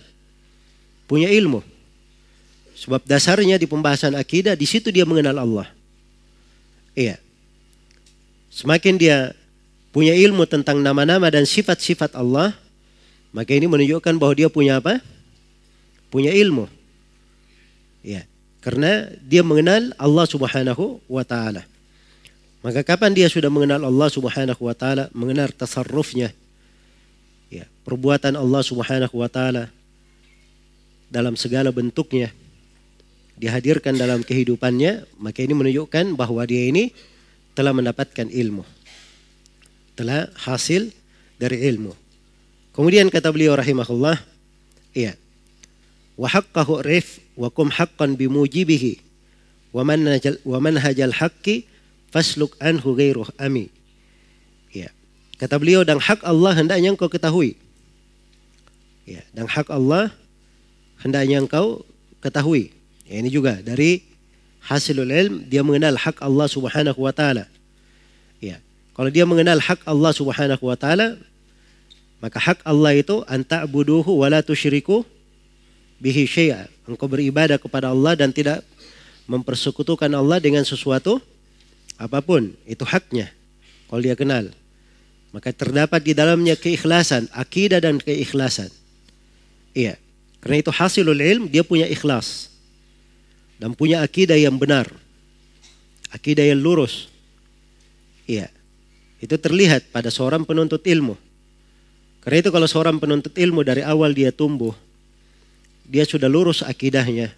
Punya 1.12 1.28
ilmu. 1.28 1.60
Sebab 2.80 3.04
dasarnya 3.04 3.60
di 3.60 3.68
pembahasan 3.68 4.16
akidah, 4.16 4.56
di 4.56 4.64
situ 4.64 4.90
dia 4.90 5.04
mengenal 5.04 5.44
Allah. 5.44 5.68
Iya. 6.96 7.20
Semakin 8.48 8.96
dia 8.96 9.36
punya 9.92 10.16
ilmu 10.16 10.48
tentang 10.48 10.80
nama-nama 10.80 11.28
dan 11.28 11.44
sifat-sifat 11.44 12.16
Allah, 12.16 12.56
maka 13.36 13.52
ini 13.52 13.68
menunjukkan 13.68 14.16
bahwa 14.16 14.34
dia 14.34 14.48
punya 14.48 14.80
apa? 14.80 15.04
Punya 16.08 16.32
ilmu. 16.32 16.68
Ya, 18.02 18.26
karena 18.62 19.10
dia 19.22 19.46
mengenal 19.46 19.94
Allah 19.98 20.26
Subhanahu 20.26 21.02
wa 21.06 21.22
taala. 21.26 21.66
Maka 22.62 22.86
kapan 22.86 23.14
dia 23.18 23.26
sudah 23.26 23.50
mengenal 23.50 23.82
Allah 23.86 24.10
Subhanahu 24.10 24.62
wa 24.62 24.76
taala, 24.78 25.10
mengenal 25.18 25.50
tasarrufnya, 25.50 26.30
ya, 27.50 27.66
perbuatan 27.86 28.38
Allah 28.38 28.62
Subhanahu 28.62 29.18
wa 29.18 29.30
taala 29.30 29.74
dalam 31.10 31.34
segala 31.34 31.74
bentuknya, 31.74 32.30
dihadirkan 33.42 33.98
dalam 33.98 34.22
kehidupannya, 34.22 35.10
maka 35.18 35.42
ini 35.42 35.54
menunjukkan 35.58 36.14
bahwa 36.14 36.46
dia 36.46 36.70
ini 36.70 36.94
telah 37.58 37.74
mendapatkan 37.74 38.30
ilmu. 38.30 38.64
Telah 39.98 40.30
hasil 40.38 40.94
dari 41.42 41.66
ilmu. 41.66 41.98
Kemudian 42.72 43.12
kata 43.12 43.34
beliau 43.34 43.58
rahimahullah, 43.58 44.16
iya. 44.96 45.18
Wa 46.20 46.28
haqqahu 46.28 46.84
rif 46.84 47.24
wa 47.40 47.48
kum 47.50 47.72
haqqan 47.72 48.20
bimujibihi 48.20 49.00
wa 49.72 49.88
manhajal 49.88 50.36
wa 50.44 50.58
manhajal 50.60 51.16
haqqi 51.16 51.66
fasluk 52.12 52.60
anhu 52.60 52.94
ami. 53.40 53.72
Ya. 54.76 54.92
Kata 55.40 55.58
beliau 55.58 55.82
dan 55.82 55.98
hak 55.98 56.22
Allah 56.22 56.54
hendaknya 56.54 56.94
engkau 56.94 57.10
ketahui. 57.10 57.58
Ya, 59.08 59.26
dan 59.34 59.50
hak 59.50 59.72
Allah 59.74 60.14
hendaknya 61.02 61.42
engkau 61.42 61.82
ketahui. 62.22 62.70
Ya, 63.10 63.20
ini 63.24 63.32
juga 63.34 63.58
dari 63.64 64.06
hasilul 64.62 65.10
ilm 65.10 65.36
dia 65.50 65.66
mengenal 65.66 65.98
hak 65.98 66.22
Allah 66.22 66.46
Subhanahu 66.46 67.00
wa 67.02 67.10
taala. 67.16 67.50
Ya. 68.38 68.62
Kalau 68.94 69.10
dia 69.10 69.26
mengenal 69.26 69.58
hak 69.58 69.82
Allah 69.88 70.12
Subhanahu 70.14 70.62
wa 70.62 70.78
taala, 70.78 71.18
maka 72.22 72.38
hak 72.38 72.62
Allah 72.62 72.94
itu 72.94 73.26
anta 73.26 73.66
buduhu 73.66 74.22
wala 74.22 74.46
tusyriku 74.46 75.02
bihi 76.02 76.26
syai'a. 76.26 76.66
Engkau 76.90 77.06
beribadah 77.06 77.62
kepada 77.62 77.94
Allah 77.94 78.18
dan 78.18 78.34
tidak 78.34 78.66
mempersekutukan 79.30 80.10
Allah 80.10 80.42
dengan 80.42 80.66
sesuatu 80.66 81.22
apa 82.02 82.20
pun. 82.20 82.52
Itu 82.66 82.84
haknya. 82.84 83.30
Kalau 83.86 84.02
dia 84.02 84.18
kenal. 84.18 84.50
Maka 85.32 85.56
terdapat 85.56 86.04
di 86.04 86.12
dalamnya 86.12 86.60
keikhlasan, 86.60 87.30
akidah 87.32 87.80
dan 87.80 88.02
keikhlasan. 88.02 88.68
Iya. 89.72 89.96
Karena 90.42 90.58
itu 90.60 90.74
hasilul 90.74 91.22
ilm 91.22 91.46
dia 91.48 91.62
punya 91.62 91.86
ikhlas 91.86 92.50
dan 93.62 93.78
punya 93.78 94.02
akidah 94.02 94.36
yang 94.36 94.58
benar. 94.58 94.90
Akidah 96.12 96.44
yang 96.44 96.60
lurus. 96.60 97.08
Iya. 98.28 98.50
Itu 99.22 99.38
terlihat 99.38 99.94
pada 99.94 100.10
seorang 100.10 100.44
penuntut 100.44 100.82
ilmu. 100.84 101.16
Karena 102.26 102.38
itu 102.42 102.50
kalau 102.50 102.68
seorang 102.68 102.98
penuntut 102.98 103.32
ilmu 103.38 103.62
dari 103.62 103.86
awal 103.86 104.12
dia 104.12 104.34
tumbuh, 104.34 104.74
dia 105.92 106.08
sudah 106.08 106.32
lurus 106.32 106.64
akidahnya, 106.64 107.36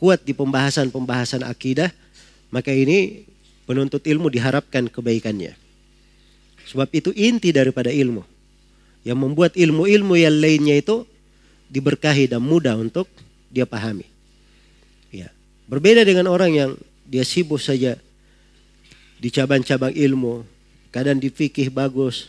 kuat 0.00 0.24
di 0.24 0.32
pembahasan-pembahasan 0.32 1.44
akidah, 1.44 1.92
maka 2.48 2.72
ini 2.72 3.28
penuntut 3.68 4.00
ilmu 4.00 4.32
diharapkan 4.32 4.88
kebaikannya. 4.88 5.52
Sebab 6.64 6.88
itu 6.96 7.12
inti 7.12 7.52
daripada 7.52 7.92
ilmu. 7.92 8.24
Yang 9.04 9.18
membuat 9.20 9.52
ilmu-ilmu 9.52 10.16
yang 10.16 10.32
lainnya 10.40 10.80
itu 10.80 11.04
diberkahi 11.68 12.32
dan 12.32 12.40
mudah 12.40 12.80
untuk 12.80 13.04
dia 13.52 13.68
pahami. 13.68 14.14
Berbeda 15.64 16.04
dengan 16.04 16.28
orang 16.28 16.52
yang 16.52 16.70
dia 17.08 17.24
sibuk 17.24 17.56
saja 17.56 17.96
di 19.16 19.28
cabang-cabang 19.32 19.96
ilmu, 19.96 20.44
kadang 20.92 21.16
di 21.16 21.32
fikih 21.32 21.72
bagus, 21.72 22.28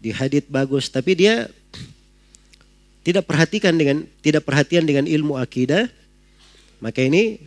di 0.00 0.08
hadith 0.08 0.48
bagus, 0.48 0.88
tapi 0.88 1.12
dia 1.12 1.52
tidak 3.04 3.28
perhatikan 3.28 3.76
dengan 3.76 4.08
tidak 4.24 4.48
perhatian 4.48 4.88
dengan 4.88 5.04
ilmu 5.04 5.36
akidah, 5.36 5.86
maka 6.80 7.04
ini 7.04 7.38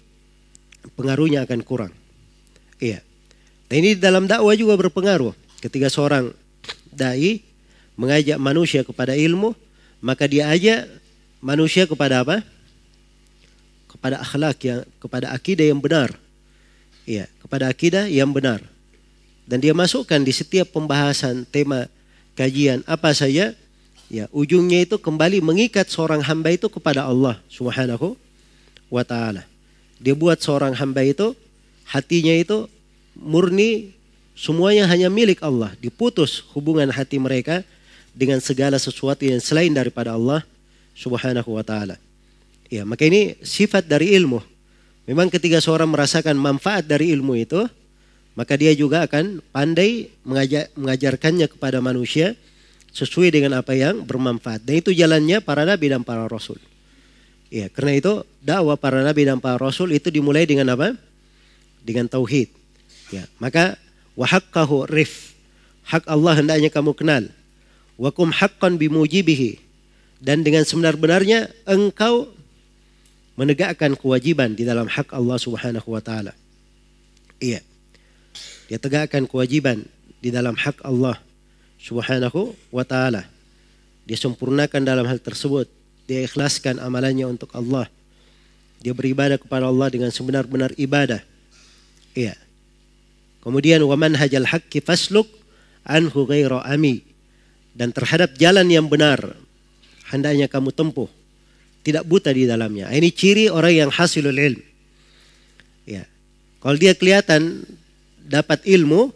pengaruhnya 0.93 1.43
akan 1.43 1.65
kurang. 1.65 1.93
Iya. 2.77 3.01
Nah 3.67 3.75
ini 3.75 3.97
dalam 3.97 4.29
dakwah 4.29 4.53
juga 4.53 4.77
berpengaruh. 4.77 5.33
Ketika 5.57 5.89
seorang 5.89 6.29
dai 6.93 7.41
mengajak 7.97 8.37
manusia 8.37 8.85
kepada 8.85 9.17
ilmu, 9.17 9.57
maka 9.99 10.29
dia 10.29 10.47
ajak 10.53 10.85
manusia 11.41 11.89
kepada 11.89 12.21
apa? 12.21 12.45
kepada 13.97 14.21
akhlak 14.21 14.61
yang 14.61 14.79
kepada 15.01 15.33
akidah 15.33 15.65
yang 15.65 15.81
benar. 15.81 16.13
Iya, 17.07 17.25
kepada 17.41 17.65
akidah 17.71 18.05
yang 18.05 18.29
benar. 18.29 18.61
Dan 19.47 19.63
dia 19.63 19.73
masukkan 19.73 20.21
di 20.21 20.29
setiap 20.29 20.69
pembahasan 20.69 21.47
tema 21.49 21.89
kajian 22.37 22.85
apa 22.85 23.15
saja, 23.15 23.57
ya 24.07 24.25
ujungnya 24.31 24.83
itu 24.83 24.95
kembali 24.99 25.43
mengikat 25.43 25.87
seorang 25.87 26.23
hamba 26.23 26.55
itu 26.55 26.67
kepada 26.71 27.07
Allah 27.07 27.39
Subhanahu 27.51 28.15
wa 28.87 29.03
taala. 29.03 29.43
Dia 29.99 30.15
buat 30.15 30.39
seorang 30.39 30.75
hamba 30.75 31.03
itu 31.03 31.35
hatinya 31.87 32.35
itu 32.35 32.67
murni 33.15 33.91
semuanya 34.37 34.87
hanya 34.87 35.11
milik 35.11 35.41
Allah. 35.43 35.73
Diputus 35.79 36.45
hubungan 36.53 36.87
hati 36.91 37.17
mereka 37.17 37.65
dengan 38.13 38.41
segala 38.41 38.81
sesuatu 38.81 39.25
yang 39.25 39.41
selain 39.41 39.73
daripada 39.73 40.13
Allah 40.15 40.45
Subhanahu 40.97 41.53
wa 41.53 41.63
taala. 41.65 42.01
Ya, 42.67 42.83
maka 42.83 43.07
ini 43.07 43.39
sifat 43.45 43.87
dari 43.87 44.11
ilmu. 44.17 44.43
Memang 45.07 45.31
ketika 45.31 45.63
seorang 45.63 45.87
merasakan 45.87 46.35
manfaat 46.35 46.83
dari 46.83 47.15
ilmu 47.15 47.39
itu, 47.39 47.63
maka 48.35 48.59
dia 48.59 48.75
juga 48.75 49.07
akan 49.07 49.39
pandai 49.55 50.11
mengajar, 50.27 50.67
mengajarkannya 50.75 51.47
kepada 51.47 51.79
manusia 51.79 52.35
sesuai 52.97 53.29
dengan 53.29 53.61
apa 53.61 53.77
yang 53.77 54.01
bermanfaat. 54.01 54.65
Dan 54.65 54.81
itu 54.81 54.89
jalannya 54.89 55.37
para 55.45 55.61
nabi 55.69 55.93
dan 55.93 56.01
para 56.01 56.25
rasul. 56.25 56.57
Ya, 57.53 57.69
karena 57.69 57.93
itu 57.93 58.25
dakwah 58.41 58.73
para 58.73 59.05
nabi 59.05 59.29
dan 59.29 59.37
para 59.37 59.61
rasul 59.61 59.93
itu 59.93 60.09
dimulai 60.09 60.49
dengan 60.49 60.73
apa? 60.73 60.97
Dengan 61.85 62.09
tauhid. 62.09 62.49
Ya, 63.13 63.29
maka 63.37 63.77
wahaqqahu 64.17 64.89
rif. 64.89 65.37
Hak 65.85 66.09
Allah 66.09 66.41
hendaknya 66.41 66.73
kamu 66.73 66.97
kenal. 66.97 67.29
Wakum 68.01 68.33
haqqan 68.33 68.81
bimujibihi. 68.81 69.61
Dan 70.17 70.41
dengan 70.41 70.65
sebenar-benarnya 70.65 71.53
engkau 71.69 72.33
menegakkan 73.37 73.93
kewajiban 73.93 74.57
di 74.57 74.65
dalam 74.65 74.89
hak 74.89 75.13
Allah 75.13 75.37
Subhanahu 75.37 75.93
wa 75.93 76.01
taala. 76.01 76.33
Iya. 77.37 77.61
Dia 78.65 78.81
tegakkan 78.81 79.29
kewajiban 79.29 79.85
di 80.17 80.33
dalam 80.33 80.57
hak 80.57 80.81
Allah 80.81 81.21
Subhanahu 81.87 82.51
wa 82.67 82.83
taala. 82.83 83.23
Dia 84.03 84.19
sempurnakan 84.19 84.83
dalam 84.83 85.07
hal 85.07 85.23
tersebut. 85.23 85.71
Dia 86.03 86.27
ikhlaskan 86.27 86.83
amalannya 86.83 87.27
untuk 87.31 87.47
Allah. 87.55 87.87
Dia 88.83 88.91
beribadah 88.91 89.39
kepada 89.39 89.71
Allah 89.71 89.87
dengan 89.87 90.11
sebenar-benar 90.11 90.75
ibadah. 90.75 91.23
Iya. 92.11 92.35
Kemudian 93.39 93.79
wa 93.87 93.95
manhajal 93.95 94.43
haqqi 94.43 94.83
fasluk 94.83 95.31
anhu 95.87 96.27
ghaira 96.27 96.59
ami. 96.67 97.07
Dan 97.71 97.95
terhadap 97.95 98.35
jalan 98.35 98.67
yang 98.67 98.91
benar 98.91 99.37
hendaknya 100.11 100.51
kamu 100.51 100.75
tempuh 100.75 101.07
tidak 101.87 102.03
buta 102.03 102.35
di 102.35 102.43
dalamnya. 102.43 102.91
Ini 102.91 103.09
ciri 103.15 103.47
orang 103.47 103.87
yang 103.87 103.91
hasilul 103.91 104.35
ilm. 104.35 104.59
Ya. 105.87 106.03
Kalau 106.59 106.75
dia 106.75 106.91
kelihatan 106.91 107.63
dapat 108.27 108.59
ilmu, 108.67 109.15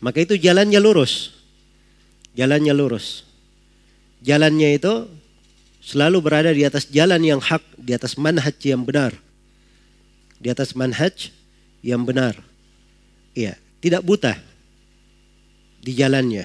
maka 0.00 0.24
itu 0.24 0.40
jalannya 0.40 0.80
lurus. 0.80 1.35
Jalannya 2.36 2.76
lurus. 2.76 3.24
Jalannya 4.20 4.76
itu 4.76 5.08
selalu 5.80 6.18
berada 6.20 6.52
di 6.52 6.62
atas 6.68 6.84
jalan 6.92 7.22
yang 7.24 7.40
hak, 7.40 7.64
di 7.80 7.96
atas 7.96 8.20
manhaj 8.20 8.54
yang 8.60 8.84
benar. 8.84 9.16
Di 10.36 10.52
atas 10.52 10.76
manhaj 10.76 11.32
yang 11.80 12.04
benar. 12.04 12.36
Iya, 13.32 13.56
tidak 13.80 14.04
buta 14.04 14.36
di 15.80 15.96
jalannya. 15.96 16.44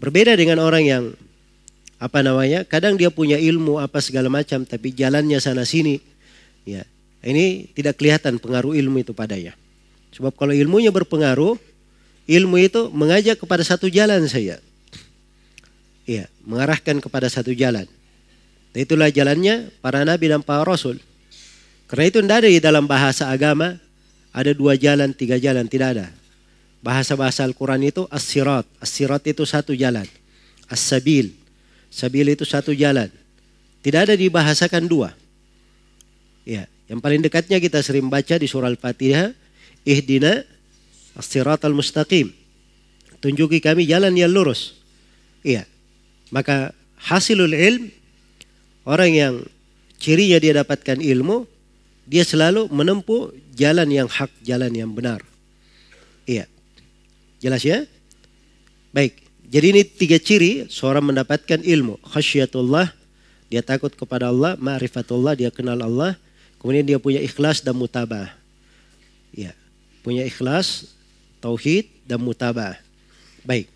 Berbeda 0.00 0.32
dengan 0.38 0.64
orang 0.64 0.84
yang 0.84 1.04
apa 2.00 2.20
namanya? 2.20 2.62
Kadang 2.64 2.96
dia 2.96 3.08
punya 3.08 3.36
ilmu 3.36 3.80
apa 3.80 4.00
segala 4.00 4.32
macam 4.32 4.64
tapi 4.64 4.94
jalannya 4.96 5.40
sana 5.40 5.68
sini. 5.68 6.00
Ya. 6.64 6.88
Ini 7.24 7.72
tidak 7.72 7.96
kelihatan 7.96 8.36
pengaruh 8.36 8.76
ilmu 8.76 9.00
itu 9.00 9.16
padanya. 9.16 9.56
Sebab 10.12 10.36
kalau 10.36 10.52
ilmunya 10.52 10.92
berpengaruh, 10.92 11.56
ilmu 12.24 12.56
itu 12.60 12.88
mengajak 12.92 13.40
kepada 13.40 13.64
satu 13.64 13.88
jalan 13.88 14.24
saja. 14.28 14.60
Iya, 16.04 16.28
mengarahkan 16.44 17.00
kepada 17.00 17.28
satu 17.32 17.52
jalan. 17.56 17.88
Itulah 18.74 19.08
jalannya 19.08 19.70
para 19.80 20.02
nabi 20.02 20.28
dan 20.28 20.44
para 20.44 20.66
rasul. 20.66 21.00
Karena 21.88 22.04
itu 22.10 22.18
tidak 22.20 22.36
ada 22.44 22.48
di 22.50 22.60
dalam 22.60 22.84
bahasa 22.84 23.30
agama 23.30 23.78
ada 24.34 24.50
dua 24.50 24.74
jalan, 24.74 25.14
tiga 25.14 25.38
jalan, 25.38 25.70
tidak 25.70 25.94
ada. 25.94 26.06
Bahasa-bahasa 26.82 27.46
Al-Quran 27.46 27.86
itu 27.86 28.04
as-sirat. 28.10 28.66
As-sirat 28.82 29.22
itu 29.30 29.46
satu 29.46 29.72
jalan. 29.72 30.04
As-sabil. 30.66 31.32
Sabil 31.86 32.26
itu 32.34 32.42
satu 32.42 32.74
jalan. 32.74 33.08
Tidak 33.80 34.10
ada 34.10 34.18
dibahasakan 34.18 34.90
dua. 34.90 35.14
Ya, 36.42 36.66
yang 36.90 36.98
paling 36.98 37.22
dekatnya 37.22 37.62
kita 37.62 37.78
sering 37.80 38.10
baca 38.10 38.36
di 38.36 38.50
surah 38.50 38.68
Al-Fatihah, 38.68 39.32
ihdina 39.86 40.42
as-sirat 41.18 41.62
al-mustaqim. 41.64 42.34
Tunjuki 43.22 43.62
kami 43.62 43.88
jalan 43.88 44.12
yang 44.14 44.30
lurus. 44.30 44.76
Iya. 45.40 45.64
Maka 46.28 46.76
hasilul 47.00 47.54
ilm 47.54 47.88
orang 48.84 49.10
yang 49.12 49.34
cirinya 49.96 50.36
dia 50.36 50.52
dapatkan 50.60 51.00
ilmu, 51.00 51.48
dia 52.04 52.26
selalu 52.26 52.68
menempuh 52.68 53.32
jalan 53.56 53.88
yang 53.88 54.08
hak, 54.10 54.28
jalan 54.44 54.72
yang 54.74 54.92
benar. 54.92 55.24
Iya. 56.28 56.44
Jelas 57.40 57.64
ya? 57.64 57.84
Baik. 58.92 59.24
Jadi 59.48 59.66
ini 59.70 59.82
tiga 59.84 60.18
ciri 60.18 60.66
seorang 60.66 61.04
mendapatkan 61.04 61.60
ilmu. 61.60 62.00
Khasyatullah, 62.02 62.90
dia 63.52 63.62
takut 63.62 63.92
kepada 63.92 64.32
Allah. 64.32 64.56
Ma'rifatullah, 64.58 65.36
dia 65.36 65.52
kenal 65.52 65.78
Allah. 65.78 66.16
Kemudian 66.58 66.84
dia 66.84 66.96
punya 66.96 67.20
ikhlas 67.20 67.60
dan 67.60 67.76
mutabah. 67.76 68.32
Ya, 69.36 69.52
punya 70.00 70.24
ikhlas, 70.24 70.94
tauhid 71.44 71.84
dan 72.08 72.24
mutabah. 72.24 72.80
Baik. 73.44 73.73